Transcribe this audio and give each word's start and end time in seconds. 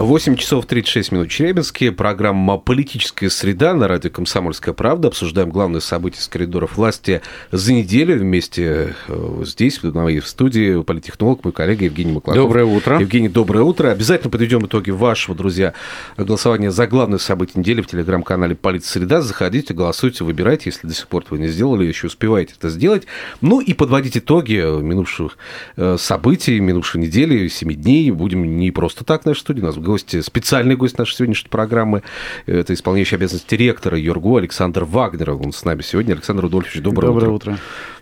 8 0.00 0.36
часов 0.36 0.64
36 0.64 1.12
минут 1.12 1.28
Челябинске. 1.28 1.92
Программа 1.92 2.56
«Политическая 2.56 3.28
среда» 3.28 3.74
на 3.74 3.86
радио 3.86 4.08
«Комсомольская 4.08 4.72
правда». 4.72 5.08
Обсуждаем 5.08 5.50
главные 5.50 5.82
события 5.82 6.22
с 6.22 6.26
коридоров 6.26 6.78
власти 6.78 7.20
за 7.52 7.74
неделю 7.74 8.18
вместе 8.18 8.94
э, 9.08 9.42
здесь, 9.44 9.82
в 9.82 9.94
моей 9.94 10.22
студии, 10.22 10.82
политтехнолог, 10.82 11.44
мой 11.44 11.52
коллега 11.52 11.84
Евгений 11.84 12.12
Маклаков. 12.12 12.42
Доброе 12.42 12.64
утро. 12.64 12.98
Евгений, 12.98 13.28
доброе 13.28 13.62
утро. 13.62 13.90
Обязательно 13.90 14.30
подведем 14.30 14.64
итоги 14.64 14.90
вашего, 14.90 15.36
друзья, 15.36 15.74
голосования 16.16 16.70
за 16.70 16.86
главные 16.86 17.18
события 17.18 17.58
недели 17.60 17.82
в 17.82 17.86
телеграм-канале 17.86 18.54
«Политсреда». 18.54 19.20
Заходите, 19.20 19.74
голосуйте, 19.74 20.24
выбирайте, 20.24 20.70
если 20.70 20.86
до 20.86 20.94
сих 20.94 21.08
пор 21.08 21.24
вы 21.28 21.40
не 21.40 21.48
сделали, 21.48 21.84
еще 21.84 22.06
успеваете 22.06 22.54
это 22.58 22.70
сделать. 22.70 23.02
Ну 23.42 23.60
и 23.60 23.74
подводить 23.74 24.16
итоги 24.16 24.54
минувших 24.80 25.36
э, 25.76 25.98
событий, 25.98 26.58
минувшей 26.58 27.02
недели, 27.02 27.48
семи 27.48 27.74
дней. 27.74 28.10
Будем 28.12 28.56
не 28.56 28.70
просто 28.70 29.04
так 29.04 29.24
в 29.24 29.26
нашей 29.26 29.40
студии, 29.40 29.60
нас 29.60 29.76
гость, 29.90 30.24
специальный 30.24 30.76
гость 30.76 30.98
нашей 30.98 31.16
сегодняшней 31.16 31.48
программы. 31.48 32.02
Это 32.46 32.74
исполняющий 32.74 33.16
обязанности 33.16 33.56
директора 33.56 33.98
Юргу 33.98 34.36
Александр 34.36 34.84
Вагнер. 34.84 35.30
Он 35.30 35.52
с 35.52 35.64
нами 35.64 35.82
сегодня. 35.82 36.12
Александр 36.12 36.42
Рудольфович, 36.44 36.82
доброе, 36.82 37.08
доброе 37.08 37.30
утро. 37.30 37.52
утро. 37.52 37.58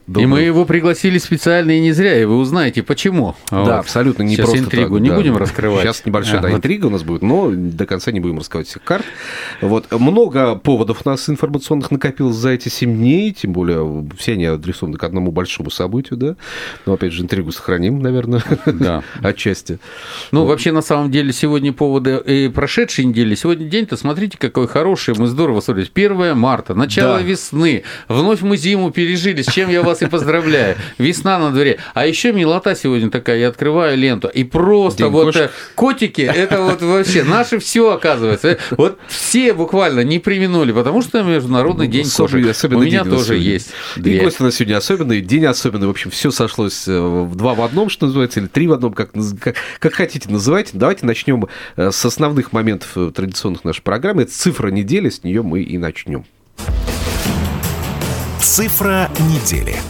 Добрый. 0.08 0.24
И 0.24 0.26
мы 0.26 0.40
его 0.40 0.64
пригласили 0.64 1.18
специально 1.18 1.70
и 1.70 1.80
не 1.80 1.92
зря, 1.92 2.18
и 2.18 2.24
вы 2.24 2.38
узнаете, 2.38 2.82
почему. 2.82 3.36
Да, 3.50 3.62
вот. 3.62 3.70
абсолютно 3.72 4.22
не 4.22 4.36
Сейчас 4.36 4.46
просто 4.46 4.64
интригу 4.64 4.94
так, 4.94 5.02
не 5.02 5.10
да. 5.10 5.16
будем 5.16 5.36
раскрывать. 5.36 5.82
Сейчас 5.82 6.06
небольшая 6.06 6.38
а, 6.38 6.42
да, 6.44 6.50
интрига 6.50 6.86
у 6.86 6.90
нас 6.90 7.02
будет, 7.02 7.20
но 7.20 7.50
до 7.50 7.84
конца 7.84 8.10
не 8.10 8.18
будем 8.18 8.38
раскрывать 8.38 8.68
всех 8.68 8.82
карт. 8.82 9.04
Вот. 9.60 9.92
Много 9.92 10.56
поводов 10.56 11.02
у 11.04 11.10
нас 11.10 11.28
информационных 11.28 11.90
накопилось 11.90 12.36
за 12.36 12.48
эти 12.48 12.70
7 12.70 12.96
дней, 12.96 13.34
тем 13.34 13.52
более 13.52 14.06
все 14.16 14.32
они 14.32 14.46
адресованы 14.46 14.96
к 14.96 15.04
одному 15.04 15.30
большому 15.30 15.68
событию, 15.70 16.18
да. 16.18 16.36
Но, 16.86 16.94
опять 16.94 17.12
же, 17.12 17.22
интригу 17.22 17.52
сохраним, 17.52 18.00
наверное, 18.00 18.42
да. 18.64 19.02
отчасти. 19.22 19.78
Ну, 20.32 20.40
вот. 20.40 20.48
вообще, 20.48 20.72
на 20.72 20.80
самом 20.80 21.10
деле, 21.10 21.34
сегодня 21.34 21.74
поводы 21.74 22.16
и 22.24 22.48
прошедшей 22.48 23.04
недели. 23.04 23.34
Сегодня 23.34 23.68
день-то, 23.68 23.98
смотрите, 23.98 24.38
какой 24.38 24.68
хороший, 24.68 25.12
мы 25.18 25.26
здорово 25.26 25.60
смотрели. 25.60 25.90
1 25.94 26.34
марта, 26.34 26.72
начало 26.74 27.18
да. 27.18 27.22
весны, 27.22 27.82
вновь 28.08 28.40
мы 28.40 28.56
зиму 28.56 28.90
пережили, 28.90 29.42
с 29.42 29.52
чем 29.52 29.68
я 29.68 29.82
вас 29.82 29.97
и 30.02 30.06
поздравляю 30.06 30.76
весна 30.98 31.38
на 31.38 31.50
дворе. 31.50 31.78
А 31.94 32.06
еще 32.06 32.32
милота 32.32 32.74
сегодня 32.74 33.10
такая, 33.10 33.38
я 33.38 33.48
открываю 33.48 33.96
ленту, 33.96 34.28
и 34.28 34.44
просто 34.44 35.04
День 35.04 35.12
вот 35.12 35.24
кошек. 35.26 35.42
Э, 35.42 35.50
котики, 35.74 36.22
это 36.22 36.62
вот 36.62 36.82
вообще 36.82 37.24
наше 37.24 37.58
все 37.58 37.92
оказывается. 37.92 38.58
Вот 38.70 38.98
все 39.08 39.52
буквально 39.52 40.00
не 40.00 40.18
применули, 40.18 40.72
потому 40.72 41.02
что 41.02 41.22
Международный 41.22 41.86
ну, 41.86 41.92
день 41.92 42.04
кошек. 42.04 42.34
У 42.70 42.78
меня 42.78 43.04
тоже 43.04 43.36
есть. 43.36 43.70
И 43.96 44.18
гость 44.18 44.40
у 44.40 44.44
нас 44.44 44.56
сегодня 44.56 44.76
особенный, 44.76 45.20
день 45.20 45.44
особенный. 45.46 45.86
В 45.86 45.90
общем, 45.90 46.10
все 46.10 46.30
сошлось 46.30 46.86
э, 46.88 46.98
в 47.00 47.34
два 47.34 47.54
в 47.54 47.62
одном, 47.62 47.88
что 47.88 48.06
называется, 48.06 48.40
или 48.40 48.46
три 48.46 48.66
в 48.66 48.72
одном, 48.72 48.92
как, 48.92 49.10
как, 49.40 49.56
как 49.78 49.92
хотите 49.94 50.28
называйте. 50.30 50.70
Давайте 50.74 51.06
начнем 51.06 51.48
э, 51.76 51.90
с 51.90 52.04
основных 52.04 52.52
моментов 52.52 53.12
традиционных 53.14 53.64
нашей 53.64 53.82
программы. 53.82 54.22
Это 54.22 54.32
цифра 54.32 54.68
недели, 54.68 55.08
с 55.08 55.24
нее 55.24 55.42
мы 55.42 55.62
и 55.62 55.78
начнем. 55.78 56.24
Цифра 58.40 59.10
недели. 59.18 59.80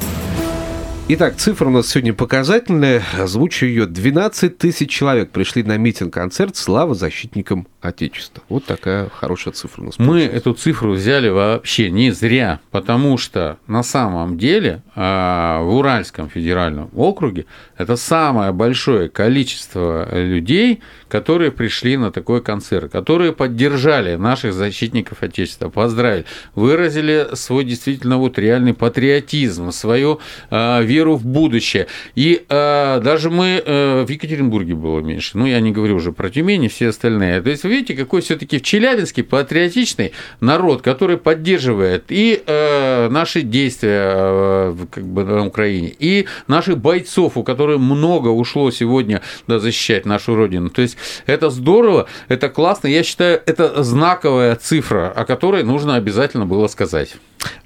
Итак, 1.10 1.36
цифра 1.36 1.68
у 1.68 1.70
нас 1.70 1.88
сегодня 1.88 2.12
показательная. 2.12 3.02
Озвучу 3.18 3.64
ее. 3.64 3.86
12 3.86 4.58
тысяч 4.58 4.90
человек 4.90 5.30
пришли 5.30 5.62
на 5.62 5.78
митинг-концерт 5.78 6.54
«Слава 6.54 6.94
защитникам 6.94 7.66
Отечества». 7.80 8.42
Вот 8.50 8.66
такая 8.66 9.08
хорошая 9.08 9.54
цифра 9.54 9.80
у 9.80 9.86
нас. 9.86 9.98
Мы 9.98 10.06
получилась. 10.06 10.36
эту 10.36 10.52
цифру 10.52 10.92
взяли 10.92 11.30
вообще 11.30 11.90
не 11.90 12.10
зря, 12.10 12.60
потому 12.70 13.16
что 13.16 13.56
на 13.66 13.82
самом 13.82 14.36
деле 14.36 14.82
а, 14.94 15.62
в 15.62 15.76
Уральском 15.76 16.28
федеральном 16.28 16.90
округе 16.94 17.46
это 17.78 17.96
самое 17.96 18.52
большое 18.52 19.08
количество 19.08 20.06
людей, 20.12 20.82
которые 21.08 21.52
пришли 21.52 21.96
на 21.96 22.12
такой 22.12 22.42
концерт, 22.42 22.92
которые 22.92 23.32
поддержали 23.32 24.16
наших 24.16 24.52
защитников 24.52 25.22
Отечества, 25.22 25.70
поздравили, 25.70 26.26
выразили 26.54 27.28
свой 27.32 27.64
действительно 27.64 28.18
вот 28.18 28.38
реальный 28.38 28.74
патриотизм, 28.74 29.72
свою 29.72 30.20
а, 30.50 30.82
веру 30.82 30.97
веру 30.98 31.16
в 31.16 31.24
будущее. 31.24 31.86
И 32.14 32.44
э, 32.48 33.00
даже 33.02 33.30
мы 33.30 33.62
э, 33.64 34.04
в 34.04 34.10
Екатеринбурге 34.10 34.74
было 34.74 35.00
меньше. 35.00 35.38
Ну, 35.38 35.46
я 35.46 35.60
не 35.60 35.70
говорю 35.70 35.96
уже 35.96 36.12
про 36.12 36.28
Тюмень 36.28 36.64
и 36.64 36.68
все 36.68 36.88
остальные. 36.88 37.40
То 37.42 37.50
есть, 37.50 37.64
вы 37.64 37.70
видите, 37.70 37.94
какой 37.94 38.20
все-таки 38.20 38.58
в 38.58 38.62
Челябинске 38.62 39.22
патриотичный 39.22 40.12
народ, 40.40 40.82
который 40.82 41.16
поддерживает 41.16 42.04
и 42.08 42.42
э, 42.44 43.08
наши 43.08 43.42
действия 43.42 44.10
э, 44.12 44.76
как 44.90 45.04
бы 45.04 45.24
на 45.24 45.46
Украине, 45.46 45.94
и 45.98 46.26
наших 46.48 46.78
бойцов, 46.78 47.36
у 47.36 47.42
которых 47.42 47.78
много 47.78 48.28
ушло 48.28 48.70
сегодня 48.70 49.22
да, 49.46 49.58
защищать 49.58 50.06
нашу 50.06 50.34
родину. 50.34 50.70
То 50.70 50.82
есть, 50.82 50.96
это 51.26 51.50
здорово, 51.50 52.06
это 52.28 52.48
классно. 52.48 52.88
Я 52.88 53.02
считаю, 53.02 53.40
это 53.46 53.82
знаковая 53.82 54.56
цифра, 54.56 55.12
о 55.14 55.24
которой 55.24 55.62
нужно 55.62 55.94
обязательно 55.94 56.46
было 56.46 56.66
сказать. 56.66 57.16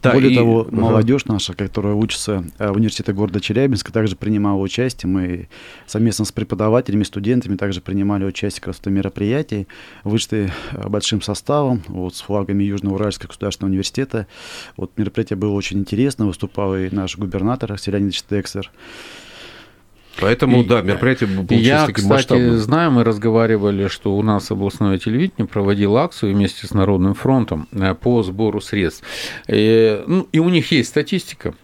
Да, 0.02 0.12
Более 0.12 0.32
и... 0.32 0.36
того, 0.36 0.66
молодежь 0.70 1.24
наша, 1.26 1.54
которая 1.54 1.94
учится 1.94 2.44
э, 2.58 2.70
в 2.70 2.76
университете 2.76 3.12
города 3.22 3.40
Челябинска, 3.40 3.92
также 3.92 4.16
принимала 4.16 4.60
участие. 4.60 5.08
Мы 5.08 5.48
совместно 5.86 6.24
с 6.24 6.32
преподавателями, 6.32 7.04
студентами 7.04 7.56
также 7.56 7.80
принимали 7.80 8.24
участие 8.24 8.60
как 8.60 8.68
раз 8.68 8.76
в 8.76 8.80
этом 8.80 8.94
мероприятии. 8.94 9.68
Вышли 10.02 10.50
э, 10.72 10.88
большим 10.88 11.22
составом, 11.22 11.82
вот, 11.86 12.16
с 12.16 12.20
флагами 12.20 12.64
Южноуральского 12.64 13.28
государственного 13.28 13.70
университета. 13.70 14.26
Вот 14.76 14.98
мероприятие 14.98 15.36
было 15.36 15.52
очень 15.52 15.78
интересно. 15.78 16.26
Выступал 16.26 16.74
и 16.74 16.90
наш 16.90 17.16
губернатор 17.16 17.78
Селянидович 17.78 18.24
Тексер. 18.24 18.72
Поэтому, 20.20 20.62
и, 20.62 20.66
да, 20.66 20.82
мероприятие 20.82 21.28
получилось 21.28 21.64
я, 21.64 21.86
таким 21.86 21.94
кстати, 21.94 22.12
масштабным. 22.12 22.58
знаю, 22.58 22.90
мы 22.90 23.04
разговаривали, 23.04 23.86
что 23.86 24.16
у 24.16 24.22
нас 24.22 24.50
областное 24.50 24.98
телевидение 24.98 25.46
проводило 25.46 26.02
акцию 26.02 26.34
вместе 26.34 26.66
с 26.66 26.74
Народным 26.74 27.14
фронтом 27.14 27.68
э, 27.70 27.94
по 27.94 28.24
сбору 28.24 28.60
средств. 28.60 29.04
И, 29.46 30.02
ну, 30.08 30.26
и 30.32 30.40
у 30.40 30.48
них 30.48 30.72
есть 30.72 30.88
статистика. 30.88 31.54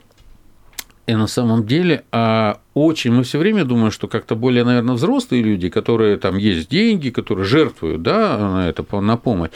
И 1.09 1.15
на 1.15 1.27
самом 1.27 1.65
деле 1.65 2.05
а, 2.13 2.59
очень, 2.75 3.13
мы 3.13 3.23
все 3.23 3.39
время 3.39 3.65
думаем, 3.65 3.91
что 3.91 4.09
как-то 4.09 4.37
более, 4.37 4.63
наверное, 4.63 4.95
взрослые 4.95 5.43
люди, 5.43 5.71
которые 5.71 6.19
там 6.19 6.37
есть 6.37 6.69
деньги, 6.69 7.09
которые 7.09 7.47
жертвуют, 7.47 8.03
да, 8.03 8.37
на 8.37 8.69
это, 8.69 8.85
на 9.01 9.17
помощь, 9.17 9.51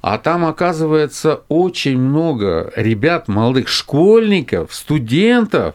а 0.00 0.16
там, 0.16 0.46
оказывается, 0.46 1.42
очень 1.48 1.98
много 1.98 2.72
ребят, 2.74 3.28
молодых 3.28 3.68
школьников, 3.68 4.74
студентов, 4.74 5.74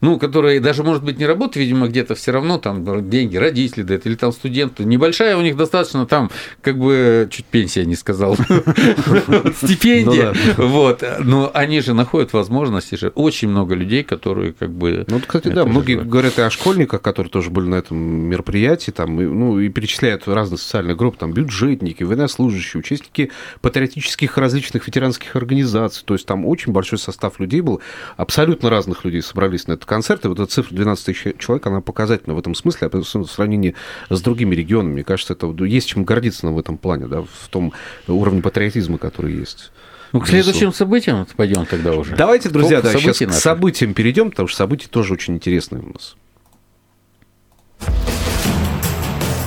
ну, 0.00 0.18
которые 0.18 0.60
даже, 0.60 0.82
может 0.82 1.04
быть, 1.04 1.18
не 1.18 1.26
работают, 1.26 1.56
видимо, 1.56 1.88
где-то 1.88 2.14
все 2.14 2.32
равно 2.32 2.58
там 2.58 3.08
деньги 3.08 3.36
родители 3.36 3.82
дают, 3.82 4.06
или 4.06 4.14
там 4.14 4.32
студенты. 4.32 4.84
Небольшая 4.84 5.36
у 5.36 5.42
них 5.42 5.56
достаточно 5.56 6.06
там, 6.06 6.30
как 6.62 6.78
бы, 6.78 7.28
чуть 7.30 7.44
пенсия 7.46 7.84
не 7.84 7.96
сказал, 7.96 8.36
стипендия. 9.62 10.34
Ну 10.56 10.68
вот. 10.68 11.04
Но 11.20 11.50
они 11.52 11.80
же 11.80 11.94
находят 11.94 12.32
возможности 12.32 12.94
же. 12.94 13.08
Очень 13.14 13.48
много 13.48 13.74
людей, 13.74 14.02
которые 14.02 14.52
как 14.52 14.70
бы... 14.70 15.04
Ну, 15.08 15.20
кстати, 15.20 15.48
да, 15.48 15.64
многие 15.64 15.96
говорят 15.96 16.38
и 16.38 16.42
о 16.42 16.50
школьниках, 16.50 17.02
которые 17.02 17.30
тоже 17.30 17.50
были 17.50 17.66
на 17.66 17.76
этом 17.76 17.96
мероприятии, 17.96 18.90
там, 18.90 19.16
ну, 19.16 19.60
и 19.60 19.68
перечисляют 19.68 20.26
разные 20.26 20.58
социальные 20.58 20.96
группы, 20.96 21.18
там, 21.18 21.32
бюджетники, 21.32 22.02
военнослужащие, 22.02 22.80
участники 22.80 23.30
патриотических 23.60 24.38
различных 24.38 24.86
ветеранских 24.86 25.36
организаций. 25.36 26.02
То 26.04 26.14
есть 26.14 26.26
там 26.26 26.46
очень 26.46 26.72
большой 26.72 26.98
состав 26.98 27.38
людей 27.38 27.60
был, 27.60 27.80
абсолютно 28.16 28.70
разных 28.70 29.04
людей 29.04 29.22
собрались 29.22 29.66
на 29.66 29.74
этот 29.74 29.89
концерты, 29.90 30.28
вот 30.28 30.38
эта 30.38 30.48
цифра 30.48 30.72
12 30.72 31.04
тысяч 31.04 31.34
человек, 31.40 31.66
она 31.66 31.80
показательна 31.80 32.34
в 32.34 32.38
этом 32.38 32.54
смысле, 32.54 32.88
а 32.92 32.96
в 32.96 33.26
сравнении 33.26 33.74
с 34.08 34.22
другими 34.22 34.54
регионами. 34.54 34.92
Мне 34.92 35.04
кажется, 35.04 35.32
это 35.32 35.52
есть 35.64 35.88
чем 35.88 36.04
гордиться 36.04 36.46
нам 36.46 36.54
в 36.54 36.60
этом 36.60 36.78
плане, 36.78 37.06
да, 37.06 37.22
в 37.22 37.48
том 37.50 37.72
уровне 38.06 38.40
патриотизма, 38.40 38.98
который 38.98 39.34
есть. 39.34 39.72
Ну, 40.12 40.20
к 40.20 40.28
следующим 40.28 40.72
событиям 40.72 41.26
пойдем 41.36 41.66
тогда 41.66 41.92
уже. 41.92 42.14
Давайте, 42.14 42.50
друзья, 42.50 42.80
да, 42.80 42.92
сейчас 42.92 43.20
наши. 43.20 43.26
к 43.26 43.32
событиям 43.32 43.92
перейдем, 43.92 44.30
потому 44.30 44.46
что 44.46 44.58
события 44.58 44.88
тоже 44.88 45.12
очень 45.14 45.34
интересные 45.34 45.82
у 45.82 45.92
нас. 45.92 46.16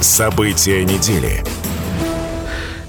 События 0.01 0.83
недели. 0.83 1.41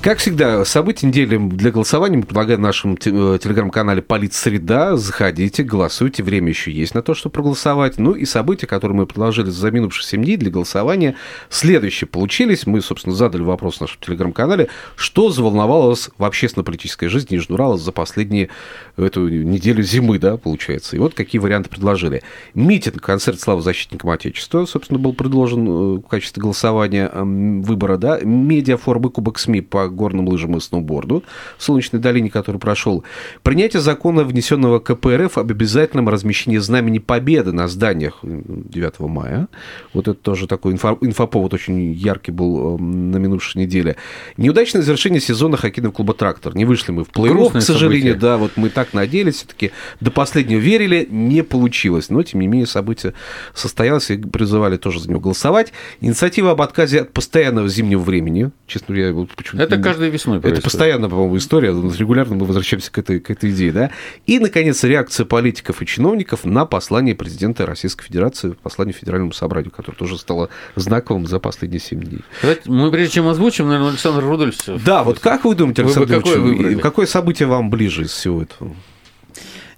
Как 0.04 0.18
всегда, 0.18 0.66
события 0.66 1.06
недели 1.06 1.38
для 1.38 1.70
голосования 1.70 2.18
мы 2.18 2.24
предлагаем 2.24 2.60
в 2.60 2.62
нашем 2.62 2.92
э, 2.92 2.98
телеграм-канале 3.42 4.02
«Политсреда». 4.02 4.98
Заходите, 4.98 5.62
голосуйте, 5.62 6.22
время 6.22 6.50
еще 6.50 6.70
есть 6.70 6.94
на 6.94 7.00
то, 7.00 7.14
чтобы 7.14 7.32
проголосовать. 7.32 7.96
Ну 7.96 8.12
и 8.12 8.26
события, 8.26 8.66
которые 8.66 8.98
мы 8.98 9.06
предложили 9.06 9.48
за 9.48 9.70
минувшие 9.70 10.04
7 10.04 10.22
дней 10.22 10.36
для 10.36 10.50
голосования, 10.50 11.16
следующие 11.48 12.06
получились. 12.06 12.66
Мы, 12.66 12.82
собственно, 12.82 13.16
задали 13.16 13.40
вопрос 13.40 13.78
в 13.78 13.80
нашем 13.80 13.98
телеграм-канале, 14.02 14.68
что 14.94 15.30
заволновало 15.30 15.88
вас 15.88 16.10
в 16.18 16.22
общественно-политической 16.22 17.06
жизни 17.06 17.36
Нижнего 17.36 17.54
Урала 17.54 17.78
за 17.78 17.90
последние 17.90 18.50
эту 18.98 19.26
неделю 19.26 19.82
зимы, 19.82 20.18
да, 20.18 20.36
получается. 20.36 20.96
И 20.96 20.98
вот 20.98 21.14
какие 21.14 21.40
варианты 21.40 21.70
предложили. 21.70 22.22
Митинг, 22.52 23.00
концерт 23.00 23.40
славы 23.40 23.62
защитникам 23.62 24.10
Отечества, 24.10 24.66
собственно, 24.66 24.98
был 24.98 25.14
предложен 25.14 25.66
э, 25.66 25.70
в 26.00 26.02
качестве 26.02 26.42
голосования 26.42 27.10
выбора, 27.10 27.96
да. 27.96 28.20
Медиафорумы 28.20 29.08
Кубок 29.08 29.38
СМИ 29.38 29.62
по 29.62 29.93
горным 29.94 30.28
лыжам 30.28 30.56
и 30.56 30.60
сноуборду 30.60 31.24
в 31.56 31.62
Солнечной 31.62 32.00
долине, 32.00 32.30
который 32.30 32.58
прошел. 32.58 33.04
Принятие 33.42 33.80
закона, 33.80 34.24
внесенного 34.24 34.78
КПРФ 34.78 35.38
об 35.38 35.50
обязательном 35.50 36.08
размещении 36.08 36.58
знамени 36.58 36.98
Победы 36.98 37.52
на 37.52 37.68
зданиях 37.68 38.18
9 38.22 39.00
мая. 39.00 39.48
Вот 39.92 40.08
это 40.08 40.14
тоже 40.14 40.46
такой 40.46 40.72
инфо, 40.72 40.98
инфоповод 41.00 41.54
очень 41.54 41.92
яркий 41.92 42.32
был 42.32 42.78
на 42.78 43.16
минувшей 43.16 43.62
неделе. 43.62 43.96
Неудачное 44.36 44.82
завершение 44.82 45.20
сезона 45.20 45.56
хоккейного 45.56 45.92
клуба 45.92 46.14
«Трактор». 46.14 46.54
Не 46.56 46.64
вышли 46.64 46.92
мы 46.92 47.04
в 47.04 47.10
плей-офф, 47.10 47.58
к 47.58 47.62
сожалению. 47.62 48.14
Событие. 48.14 48.30
Да, 48.30 48.36
вот 48.36 48.52
мы 48.56 48.68
так 48.68 48.94
надеялись, 48.94 49.36
все-таки 49.36 49.72
до 50.00 50.10
последнего 50.10 50.58
верили, 50.58 51.06
не 51.10 51.42
получилось. 51.42 52.10
Но, 52.10 52.22
тем 52.22 52.40
не 52.40 52.46
менее, 52.46 52.66
событие 52.66 53.14
состоялось 53.54 54.10
и 54.10 54.16
призывали 54.16 54.76
тоже 54.76 55.00
за 55.00 55.08
него 55.10 55.20
голосовать. 55.20 55.72
Инициатива 56.00 56.52
об 56.52 56.62
отказе 56.62 57.02
от 57.02 57.12
постоянного 57.12 57.68
зимнего 57.68 58.00
времени. 58.00 58.50
Честно 58.66 58.94
говоря, 58.94 59.12
вот 59.12 59.30
почему 59.30 59.60
Это 59.60 59.76
каждой 59.84 60.10
весной 60.10 60.40
происходит. 60.40 60.58
Это 60.58 60.64
постоянно, 60.64 61.08
по-моему, 61.08 61.36
история. 61.36 61.68
Регулярно 61.68 62.34
мы 62.34 62.46
возвращаемся 62.46 62.90
к 62.90 62.98
этой, 62.98 63.20
к 63.20 63.30
этой 63.30 63.50
идее. 63.50 63.72
Да? 63.72 63.90
И, 64.26 64.38
наконец, 64.38 64.82
реакция 64.84 65.26
политиков 65.26 65.82
и 65.82 65.86
чиновников 65.86 66.44
на 66.44 66.66
послание 66.66 67.14
президента 67.14 67.66
Российской 67.66 68.04
Федерации, 68.04 68.56
послание 68.62 68.92
Федеральному 68.92 69.32
собранию, 69.32 69.70
которое 69.70 69.96
тоже 69.96 70.18
стало 70.18 70.48
знаковым 70.74 71.26
за 71.26 71.38
последние 71.38 71.80
7 71.80 72.00
дней. 72.00 72.20
Давайте 72.42 72.70
мы, 72.70 72.90
прежде 72.90 73.14
чем 73.14 73.28
озвучим, 73.28 73.66
наверное, 73.66 73.90
Александр 73.90 74.24
Рудольфович. 74.24 74.82
Да, 74.84 75.04
вот 75.04 75.18
как 75.18 75.44
вы 75.44 75.54
думаете, 75.54 75.82
Александр 75.82 76.16
вы 76.16 76.22
какое, 76.22 76.76
какое 76.78 77.06
событие 77.06 77.46
вам 77.48 77.70
ближе 77.70 78.02
из 78.02 78.10
всего 78.10 78.42
этого? 78.42 78.74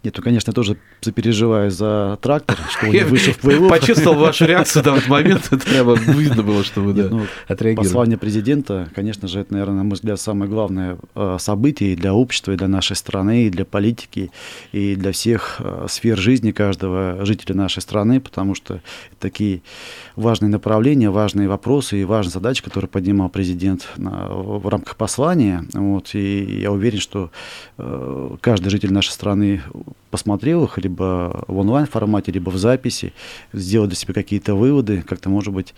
Нет, 0.06 0.14
ну, 0.16 0.22
конечно, 0.22 0.50
я 0.50 0.54
тоже 0.54 0.76
сопереживаю 1.00 1.68
за 1.68 2.16
трактор, 2.22 2.56
что 2.70 2.86
он 2.86 2.92
не 2.92 3.04
вышел 3.04 3.32
в 3.32 3.38
плей 3.38 3.68
Почувствовал 3.68 4.20
вашу 4.20 4.46
реакцию 4.46 4.84
в 4.84 4.86
этот 4.86 5.08
момент, 5.08 5.46
это 5.50 5.66
прямо 5.66 5.94
видно 5.94 6.44
было, 6.44 6.62
что 6.62 6.80
вы 6.80 6.92
да, 6.92 7.08
ну, 7.10 7.22
отреагировали. 7.48 7.88
Послание 7.88 8.16
президента, 8.16 8.88
конечно 8.94 9.26
же, 9.26 9.40
это, 9.40 9.52
наверное, 9.52 9.78
на 9.78 9.82
мой 9.82 9.94
взгляд, 9.94 10.20
самое 10.20 10.48
главное 10.48 10.96
э, 11.16 11.38
событие 11.40 11.94
и 11.94 11.96
для 11.96 12.14
общества, 12.14 12.52
и 12.52 12.56
для 12.56 12.68
нашей 12.68 12.94
страны, 12.94 13.46
и 13.46 13.50
для 13.50 13.64
политики, 13.64 14.30
и 14.70 14.94
для 14.94 15.10
всех 15.10 15.56
э, 15.58 15.86
сфер 15.88 16.16
жизни 16.18 16.52
каждого 16.52 17.24
жителя 17.26 17.56
нашей 17.56 17.82
страны, 17.82 18.20
потому 18.20 18.54
что 18.54 18.80
такие 19.18 19.62
важные 20.14 20.50
направления, 20.50 21.10
важные 21.10 21.48
вопросы 21.48 22.00
и 22.00 22.04
важные 22.04 22.34
задачи, 22.34 22.62
которые 22.62 22.88
поднимал 22.88 23.28
президент 23.28 23.88
в 23.96 24.68
рамках 24.68 24.94
послания. 24.94 25.64
Вот, 25.72 26.14
и 26.14 26.60
я 26.60 26.70
уверен, 26.70 27.00
что 27.00 27.32
э, 27.76 28.36
каждый 28.40 28.68
житель 28.68 28.92
нашей 28.92 29.10
страны 29.10 29.62
посмотрел 30.16 30.64
их 30.64 30.78
либо 30.78 31.44
в 31.46 31.58
онлайн-формате, 31.58 32.32
либо 32.32 32.48
в 32.48 32.56
записи, 32.56 33.12
сделал 33.52 33.86
для 33.86 33.96
себя 33.96 34.14
какие-то 34.14 34.54
выводы, 34.54 35.02
как-то, 35.02 35.28
может 35.28 35.52
быть, 35.52 35.74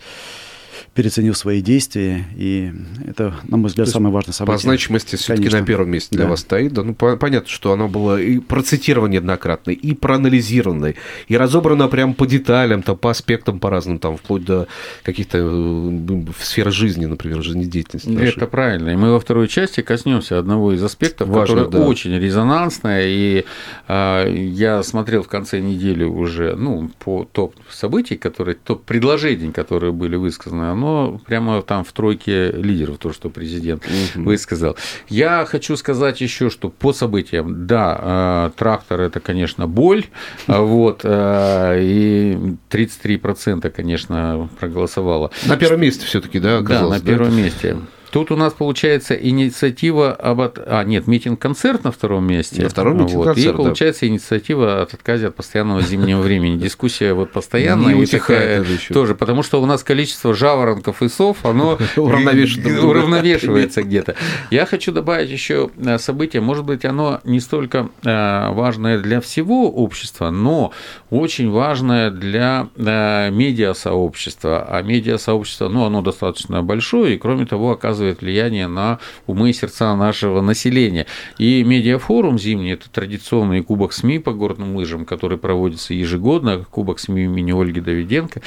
переоценил 0.93 1.35
свои 1.35 1.61
действия, 1.61 2.25
и 2.35 2.71
это, 3.07 3.35
на 3.47 3.57
мой 3.57 3.69
взгляд, 3.69 3.89
самое 3.89 4.13
важное 4.13 4.33
событие. 4.33 4.57
По 4.57 4.61
значимости 4.61 5.15
все-таки 5.15 5.49
на 5.49 5.65
первом 5.65 5.89
месте 5.89 6.15
для 6.15 6.25
да. 6.25 6.31
вас 6.31 6.41
стоит. 6.41 6.73
Да, 6.73 6.83
ну, 6.83 6.93
понятно, 6.93 7.49
что 7.49 7.71
оно 7.71 7.87
было 7.87 8.21
и 8.21 8.39
процитировано 8.39 9.11
неоднократно, 9.11 9.71
и 9.71 9.93
проанализировано, 9.93 10.93
и 11.27 11.37
разобрано 11.37 11.87
прямо 11.87 12.13
по 12.13 12.25
деталям, 12.25 12.83
там, 12.83 12.97
по 12.97 13.09
аспектам 13.11 13.59
по 13.59 13.69
разным, 13.69 13.99
там, 13.99 14.17
вплоть 14.17 14.45
до 14.45 14.67
каких-то 15.03 15.37
э, 15.41 16.21
сфер 16.39 16.71
жизни, 16.71 17.05
например, 17.05 17.41
жизнедеятельности. 17.43 18.09
Нашей. 18.09 18.29
Это 18.29 18.47
правильно. 18.47 18.89
И 18.89 18.95
мы 18.95 19.11
во 19.11 19.19
второй 19.19 19.47
части 19.47 19.81
коснемся 19.81 20.39
одного 20.39 20.73
из 20.73 20.83
аспектов, 20.83 21.29
Важно, 21.29 21.65
который 21.65 21.81
да. 21.81 21.87
очень 21.87 22.17
резонансное, 22.17 23.03
и 23.07 23.45
э, 23.87 24.33
я 24.35 24.83
смотрел 24.83 25.23
в 25.23 25.27
конце 25.27 25.59
недели 25.59 26.03
уже, 26.03 26.55
ну, 26.55 26.89
по 26.99 27.27
топ 27.31 27.55
событий, 27.69 28.17
которые, 28.17 28.55
топ 28.55 28.83
предложений, 28.83 29.51
которые 29.51 29.91
были 29.91 30.15
высказаны 30.15 30.68
оно 30.71 31.19
прямо 31.25 31.61
там 31.61 31.83
в 31.83 31.91
тройке 31.91 32.51
лидеров, 32.51 32.97
то, 32.97 33.13
что 33.13 33.29
президент 33.29 33.83
угу. 33.85 34.25
высказал. 34.25 34.75
Я 35.07 35.45
хочу 35.45 35.75
сказать 35.75 36.21
еще, 36.21 36.49
что 36.49 36.69
по 36.69 36.93
событиям, 36.93 37.67
да, 37.67 37.99
э, 38.01 38.57
трактор 38.57 39.01
это, 39.01 39.19
конечно, 39.19 39.67
боль, 39.67 40.05
а 40.47 40.61
вот, 40.61 41.01
э, 41.03 41.79
и 41.81 42.37
33%, 42.69 43.69
конечно, 43.69 44.49
проголосовало. 44.59 45.31
На 45.45 45.57
первом 45.57 45.81
месте 45.81 46.05
все-таки, 46.05 46.39
да, 46.39 46.59
оказалось? 46.59 47.01
Да, 47.01 47.11
на 47.11 47.17
первом 47.17 47.37
месте. 47.37 47.77
Тут 48.11 48.31
у 48.31 48.35
нас 48.35 48.53
получается 48.53 49.13
инициатива 49.13 50.13
об... 50.13 50.41
От... 50.41 50.59
А, 50.65 50.83
нет, 50.83 51.05
митинг-концерт 51.07 51.83
на 51.83 51.91
втором 51.91 52.25
месте. 52.25 52.63
На 52.63 52.69
втором 52.69 53.03
митинг-концерт, 53.03 53.55
вот. 53.55 53.63
И 53.63 53.65
получается 53.65 54.01
да. 54.01 54.07
инициатива 54.07 54.81
от 54.81 54.93
отказа 54.93 55.27
от 55.27 55.35
постоянного 55.35 55.81
зимнего 55.81 56.21
времени. 56.21 56.57
Дискуссия 56.57 57.13
вот 57.13 57.31
постоянная 57.31 57.95
и 57.95 58.05
такая 58.05 58.65
тоже, 58.91 59.13
потому 59.13 59.43
что 59.43 59.61
у 59.61 59.65
нас 59.65 59.83
количество 59.83 60.33
жаворонков 60.33 61.03
и 61.03 61.09
сов, 61.09 61.45
оно 61.45 61.77
уравновешивается 61.95 63.83
где-то. 63.83 64.15
Я 64.49 64.65
хочу 64.65 64.91
добавить 64.91 65.29
еще 65.29 65.69
э, 65.77 65.99
событие, 65.99 66.41
может 66.41 66.65
быть, 66.65 66.85
оно 66.85 67.19
не 67.23 67.39
столько 67.39 67.89
э, 68.03 68.51
важное 68.51 68.99
для 68.99 69.21
всего 69.21 69.71
общества, 69.71 70.31
но 70.31 70.71
очень 71.11 71.51
важное 71.51 72.09
для 72.09 72.67
э, 72.75 73.29
медиасообщества. 73.29 74.65
А 74.67 74.81
медиасообщество, 74.81 75.69
ну, 75.69 75.85
оно 75.85 76.01
достаточно 76.01 76.63
большое, 76.63 77.15
и 77.15 77.17
кроме 77.17 77.45
того, 77.45 77.71
оказывается 77.71 77.98
оказывает 77.99 78.21
влияние 78.21 78.67
на 78.67 78.99
умы 79.27 79.49
и 79.49 79.53
сердца 79.53 79.95
нашего 79.95 80.41
населения. 80.41 81.05
И 81.37 81.63
медиафорум 81.63 82.39
зимний– 82.39 82.71
это 82.73 82.89
традиционный 82.89 83.61
кубок 83.61 83.93
СМИ 83.93 84.19
по 84.19 84.31
горным 84.31 84.75
лыжам, 84.75 85.05
который 85.05 85.37
проводится 85.37 85.93
ежегодно, 85.93 86.65
кубок 86.71 86.99
СМИ 86.99 87.25
имени 87.25 87.51
Ольги 87.51 87.81
Давиденко, 87.81 88.41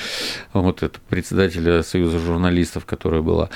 вот 0.53 0.83
это 0.83 0.99
председателя 1.09 1.83
Союза 1.83 2.19
журналистов, 2.19 2.87
которая 2.87 3.21
была. 3.21 3.51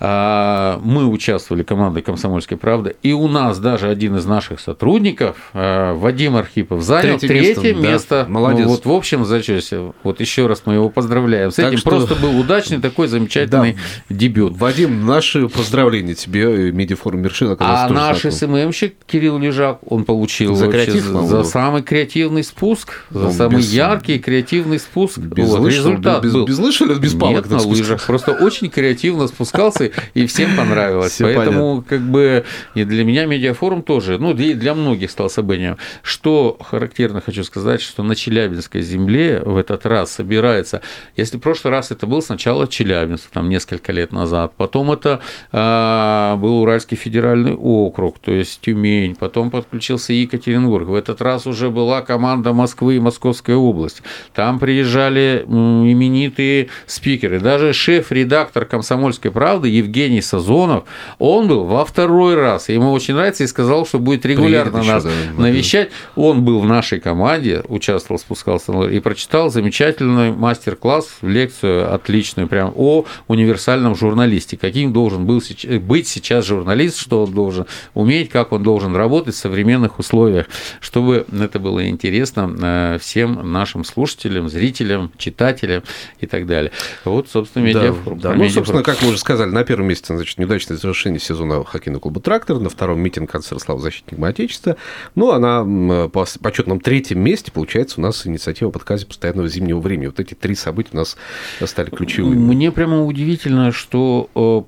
А, 0.00 0.80
мы 0.84 1.06
участвовали, 1.06 1.62
командой 1.62 2.02
«Комсомольской 2.02 2.56
правды», 2.56 2.96
и 3.02 3.12
у 3.12 3.28
нас 3.28 3.58
даже 3.58 3.88
один 3.88 4.16
из 4.16 4.26
наших 4.26 4.60
сотрудников, 4.60 5.50
а, 5.54 5.94
Вадим 5.94 6.36
Архипов, 6.36 6.82
занял 6.82 7.18
третье, 7.18 7.54
третье 7.54 7.74
место. 7.74 7.92
место. 7.92 8.24
Да, 8.24 8.32
молодец. 8.32 8.66
Ну, 8.66 8.72
вот 8.72 8.84
в 8.84 8.92
общем, 8.92 9.24
зачем, 9.24 9.94
вот 10.02 10.20
еще 10.20 10.46
раз 10.46 10.62
мы 10.66 10.74
его 10.74 10.90
поздравляем 10.90 11.50
с 11.50 11.54
так 11.54 11.68
этим. 11.68 11.78
Что... 11.78 11.90
Просто 11.90 12.14
был 12.16 12.38
удачный 12.38 12.80
такой 12.80 13.08
замечательный 13.08 13.72
да. 14.08 14.14
дебют. 14.14 14.56
Вадим, 14.56 15.06
наши 15.06 15.37
большое 15.38 15.48
поздравление 15.48 16.14
тебе, 16.14 16.72
Медиафорум 16.72 17.22
Вершина. 17.22 17.56
А 17.58 17.88
наш 17.88 18.22
SMM 18.22 18.46
щик 18.46 18.94
Кирилл 19.06 19.38
Лежак, 19.38 19.78
он 19.86 20.04
получил 20.04 20.54
за, 20.54 20.68
креатив, 20.68 21.04
за, 21.04 21.44
самый 21.44 21.82
креативный 21.82 22.42
спуск, 22.42 23.04
за 23.10 23.18
ну, 23.20 23.32
самый 23.32 23.58
без... 23.58 23.72
яркий 23.72 24.18
креативный 24.18 24.78
спуск. 24.78 25.18
Без 25.18 25.48
вот, 25.48 25.60
лыж, 25.60 25.76
результат 25.76 26.22
без, 26.22 26.32
был. 26.32 26.46
без 26.46 26.58
лыж 26.58 26.80
или 26.80 26.94
без 26.94 27.14
палок? 27.14 27.48
Нет, 27.48 27.50
на 27.50 27.66
лыжах. 27.66 28.06
Просто 28.06 28.32
очень 28.32 28.70
креативно 28.70 29.28
спускался, 29.28 29.90
и 30.14 30.26
всем 30.26 30.56
понравилось. 30.56 31.16
Поэтому, 31.20 31.84
как 31.88 32.00
бы, 32.00 32.44
и 32.74 32.84
для 32.84 33.04
меня 33.04 33.26
Медиафорум 33.26 33.82
тоже, 33.82 34.18
ну, 34.18 34.34
и 34.34 34.54
для 34.54 34.74
многих 34.74 35.10
стал 35.10 35.30
событием. 35.30 35.76
Что 36.02 36.58
характерно 36.60 37.20
хочу 37.20 37.44
сказать, 37.44 37.80
что 37.80 38.02
на 38.02 38.14
Челябинской 38.14 38.82
земле 38.82 39.42
в 39.44 39.56
этот 39.56 39.86
раз 39.86 40.12
собирается, 40.12 40.82
если 41.16 41.36
в 41.36 41.40
прошлый 41.40 41.72
раз 41.72 41.90
это 41.90 42.06
был 42.06 42.22
сначала 42.22 42.66
Челябинск, 42.66 43.30
там 43.30 43.48
несколько 43.48 43.92
лет 43.92 44.12
назад, 44.12 44.52
потом 44.56 44.92
это 44.92 45.20
был 45.52 46.62
Уральский 46.62 46.96
федеральный 46.96 47.54
округ, 47.54 48.18
то 48.18 48.32
есть 48.32 48.60
Тюмень, 48.60 49.14
потом 49.14 49.50
подключился 49.50 50.12
Екатеринбург. 50.12 50.88
В 50.88 50.94
этот 50.94 51.22
раз 51.22 51.46
уже 51.46 51.70
была 51.70 52.02
команда 52.02 52.52
Москвы 52.52 52.96
и 52.96 53.00
Московской 53.00 53.54
области. 53.54 54.02
Там 54.34 54.58
приезжали 54.58 55.44
именитые 55.46 56.68
спикеры. 56.86 57.40
Даже 57.40 57.72
шеф-редактор 57.72 58.64
«Комсомольской 58.64 59.30
правды» 59.30 59.68
Евгений 59.68 60.20
Сазонов, 60.20 60.84
он 61.18 61.48
был 61.48 61.64
во 61.64 61.84
второй 61.84 62.34
раз. 62.34 62.68
Ему 62.68 62.92
очень 62.92 63.14
нравится 63.14 63.44
и 63.44 63.46
сказал, 63.46 63.86
что 63.86 63.98
будет 63.98 64.26
регулярно 64.26 64.82
нас 64.82 65.04
еще, 65.04 65.14
да, 65.36 65.42
навещать. 65.42 65.90
Он 66.16 66.44
был 66.44 66.60
в 66.60 66.66
нашей 66.66 67.00
команде, 67.00 67.62
участвовал, 67.68 68.18
спускался 68.18 68.72
и 68.82 69.00
прочитал 69.00 69.50
замечательный 69.50 70.32
мастер-класс, 70.32 71.18
лекцию 71.22 71.94
отличную, 71.94 72.48
прям 72.48 72.72
о 72.76 73.04
универсальном 73.28 73.94
журналисте, 73.94 74.56
каким 74.56 74.92
должен 74.92 75.17
должен 75.26 75.70
был 75.70 75.80
быть 75.80 76.08
сейчас 76.08 76.46
журналист, 76.46 76.98
что 76.98 77.24
он 77.24 77.32
должен 77.32 77.66
уметь, 77.94 78.30
как 78.30 78.52
он 78.52 78.62
должен 78.62 78.94
работать 78.94 79.34
в 79.34 79.38
современных 79.38 79.98
условиях, 79.98 80.46
чтобы 80.80 81.26
это 81.32 81.58
было 81.58 81.88
интересно 81.88 82.54
э, 82.60 82.98
всем 83.00 83.52
нашим 83.52 83.84
слушателям, 83.84 84.48
зрителям, 84.48 85.12
читателям 85.18 85.82
и 86.20 86.26
так 86.26 86.46
далее. 86.46 86.72
Вот, 87.04 87.28
собственно, 87.28 87.64
медиафорум. 87.64 88.20
Да, 88.20 88.30
да. 88.30 88.36
Ну, 88.36 88.48
собственно, 88.48 88.82
как 88.82 89.02
мы 89.02 89.08
уже 89.08 89.18
сказали, 89.18 89.50
на 89.50 89.64
первом 89.64 89.88
месте, 89.88 90.14
значит, 90.14 90.38
неудачное 90.38 90.76
завершение 90.76 91.20
сезона 91.20 91.64
хоккейного 91.64 92.00
клуба 92.00 92.20
«Трактор», 92.20 92.58
на 92.58 92.68
втором 92.68 93.00
митинг 93.00 93.30
концерт 93.30 93.62
«Слава 93.62 93.80
защитникам 93.80 94.24
Отечества», 94.24 94.76
ну, 95.14 95.30
а 95.30 95.38
на 95.38 96.08
по 96.08 96.26
почетном 96.40 96.80
третьем 96.80 97.20
месте, 97.20 97.52
получается, 97.52 98.00
у 98.00 98.02
нас 98.02 98.26
инициатива 98.26 98.70
подказе 98.70 99.06
постоянного 99.06 99.48
зимнего 99.48 99.80
времени. 99.80 100.06
Вот 100.06 100.20
эти 100.20 100.34
три 100.34 100.54
события 100.54 100.90
у 100.92 100.96
нас 100.96 101.16
стали 101.64 101.90
ключевыми. 101.90 102.36
Мне 102.36 102.72
прямо 102.72 103.04
удивительно, 103.04 103.72
что 103.72 104.28
э, 104.34 104.62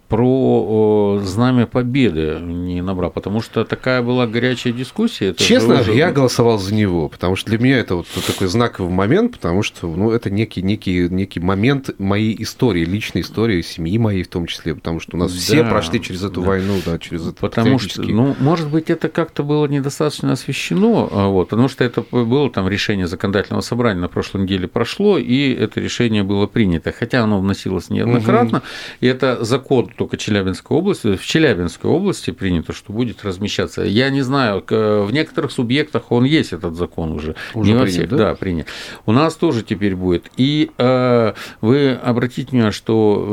Знамя 1.23 1.67
Победы 1.67 2.39
не 2.41 2.83
набрал, 2.83 3.11
потому 3.11 3.41
что 3.41 3.65
такая 3.65 4.03
была 4.03 4.27
горячая 4.27 4.73
дискуссия. 4.73 5.29
Это 5.29 5.43
Честно, 5.43 5.81
уже... 5.81 5.95
я 5.95 6.13
голосовал 6.13 6.59
за 6.59 6.75
него, 6.75 7.09
потому 7.09 7.37
что 7.37 7.51
для 7.51 7.59
меня 7.59 7.79
это 7.79 7.97
вот 7.97 8.07
такой 8.27 8.49
знаковый 8.49 8.93
момент, 8.93 9.33
потому 9.33 9.63
что 9.63 9.87
ну, 9.89 10.11
это 10.11 10.31
некий, 10.31 10.63
некий, 10.63 11.09
некий 11.09 11.41
момент 11.41 11.91
моей 11.99 12.41
истории, 12.43 12.85
личной 12.85 13.23
истории, 13.23 13.63
семьи 13.63 13.99
моей 13.99 14.23
в 14.23 14.29
том 14.29 14.47
числе, 14.47 14.75
потому 14.75 15.01
что 15.01 15.17
у 15.17 15.21
нас 15.21 15.33
да, 15.33 15.39
все 15.39 15.65
прошли 15.65 16.01
через 16.01 16.23
эту 16.23 16.41
да. 16.41 16.49
войну, 16.49 16.81
да, 16.85 16.99
через 16.99 17.27
это. 17.27 17.41
Потому 17.41 17.79
что, 17.79 18.03
ну, 18.03 18.37
может 18.41 18.71
быть, 18.71 18.91
это 18.91 19.09
как-то 19.09 19.43
было 19.43 19.67
недостаточно 19.67 20.33
освещено, 20.33 21.09
а, 21.11 21.29
вот, 21.29 21.51
потому 21.51 21.69
что 21.69 21.85
это 21.85 22.05
было 22.11 22.51
там 22.51 22.69
решение 22.69 23.07
законодательного 23.07 23.63
собрания 23.63 24.01
на 24.01 24.09
прошлой 24.09 24.43
неделе 24.43 24.69
прошло, 24.69 25.19
и 25.19 25.53
это 25.53 25.81
решение 25.81 26.23
было 26.23 26.47
принято, 26.47 26.93
хотя 26.93 27.23
оно 27.23 27.41
вносилось 27.41 27.91
неоднократно, 27.91 28.59
угу. 28.59 28.67
и 29.01 29.07
это 29.07 29.45
закон 29.45 29.91
только 29.97 30.17
Челябинской 30.31 30.77
области, 30.77 31.17
в 31.17 31.27
Челябинской 31.27 31.91
области 31.91 32.31
принято, 32.31 32.73
что 32.73 32.93
будет 32.93 33.25
размещаться. 33.25 33.83
Я 33.83 34.11
не 34.11 34.23
знаю, 34.23 34.63
в 34.69 35.11
некоторых 35.11 35.51
субъектах 35.51 36.13
он 36.13 36.23
есть 36.23 36.53
этот 36.53 36.77
закон 36.77 37.11
уже, 37.11 37.35
уже 37.53 37.73
не 37.73 37.77
во 37.77 37.85
всех, 37.87 38.09
да? 38.11 38.17
да, 38.17 38.35
принят. 38.37 38.69
У 39.07 39.13
нас 39.13 39.35
тоже 39.35 39.65
теперь 39.65 39.97
будет. 39.97 40.31
И 40.37 40.71
э, 40.79 41.33
вы 41.61 41.93
обратите 41.95 42.51
внимание, 42.53 42.71
что 42.71 43.27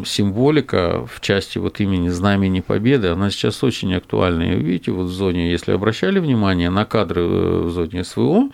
э, 0.00 0.04
символика 0.06 1.06
в 1.12 1.20
части 1.20 1.58
вот 1.58 1.78
имени 1.80 2.08
Знамени 2.08 2.60
Победы, 2.60 3.08
она 3.08 3.28
сейчас 3.28 3.62
очень 3.62 3.94
актуальна. 3.94 4.54
И 4.54 4.56
видите, 4.56 4.92
вот 4.92 5.08
в 5.08 5.12
зоне, 5.12 5.50
если 5.50 5.72
обращали 5.72 6.20
внимание 6.20 6.70
на 6.70 6.86
кадры 6.86 7.20
э, 7.20 7.60
в 7.64 7.70
зоне 7.70 8.02
СВО, 8.02 8.48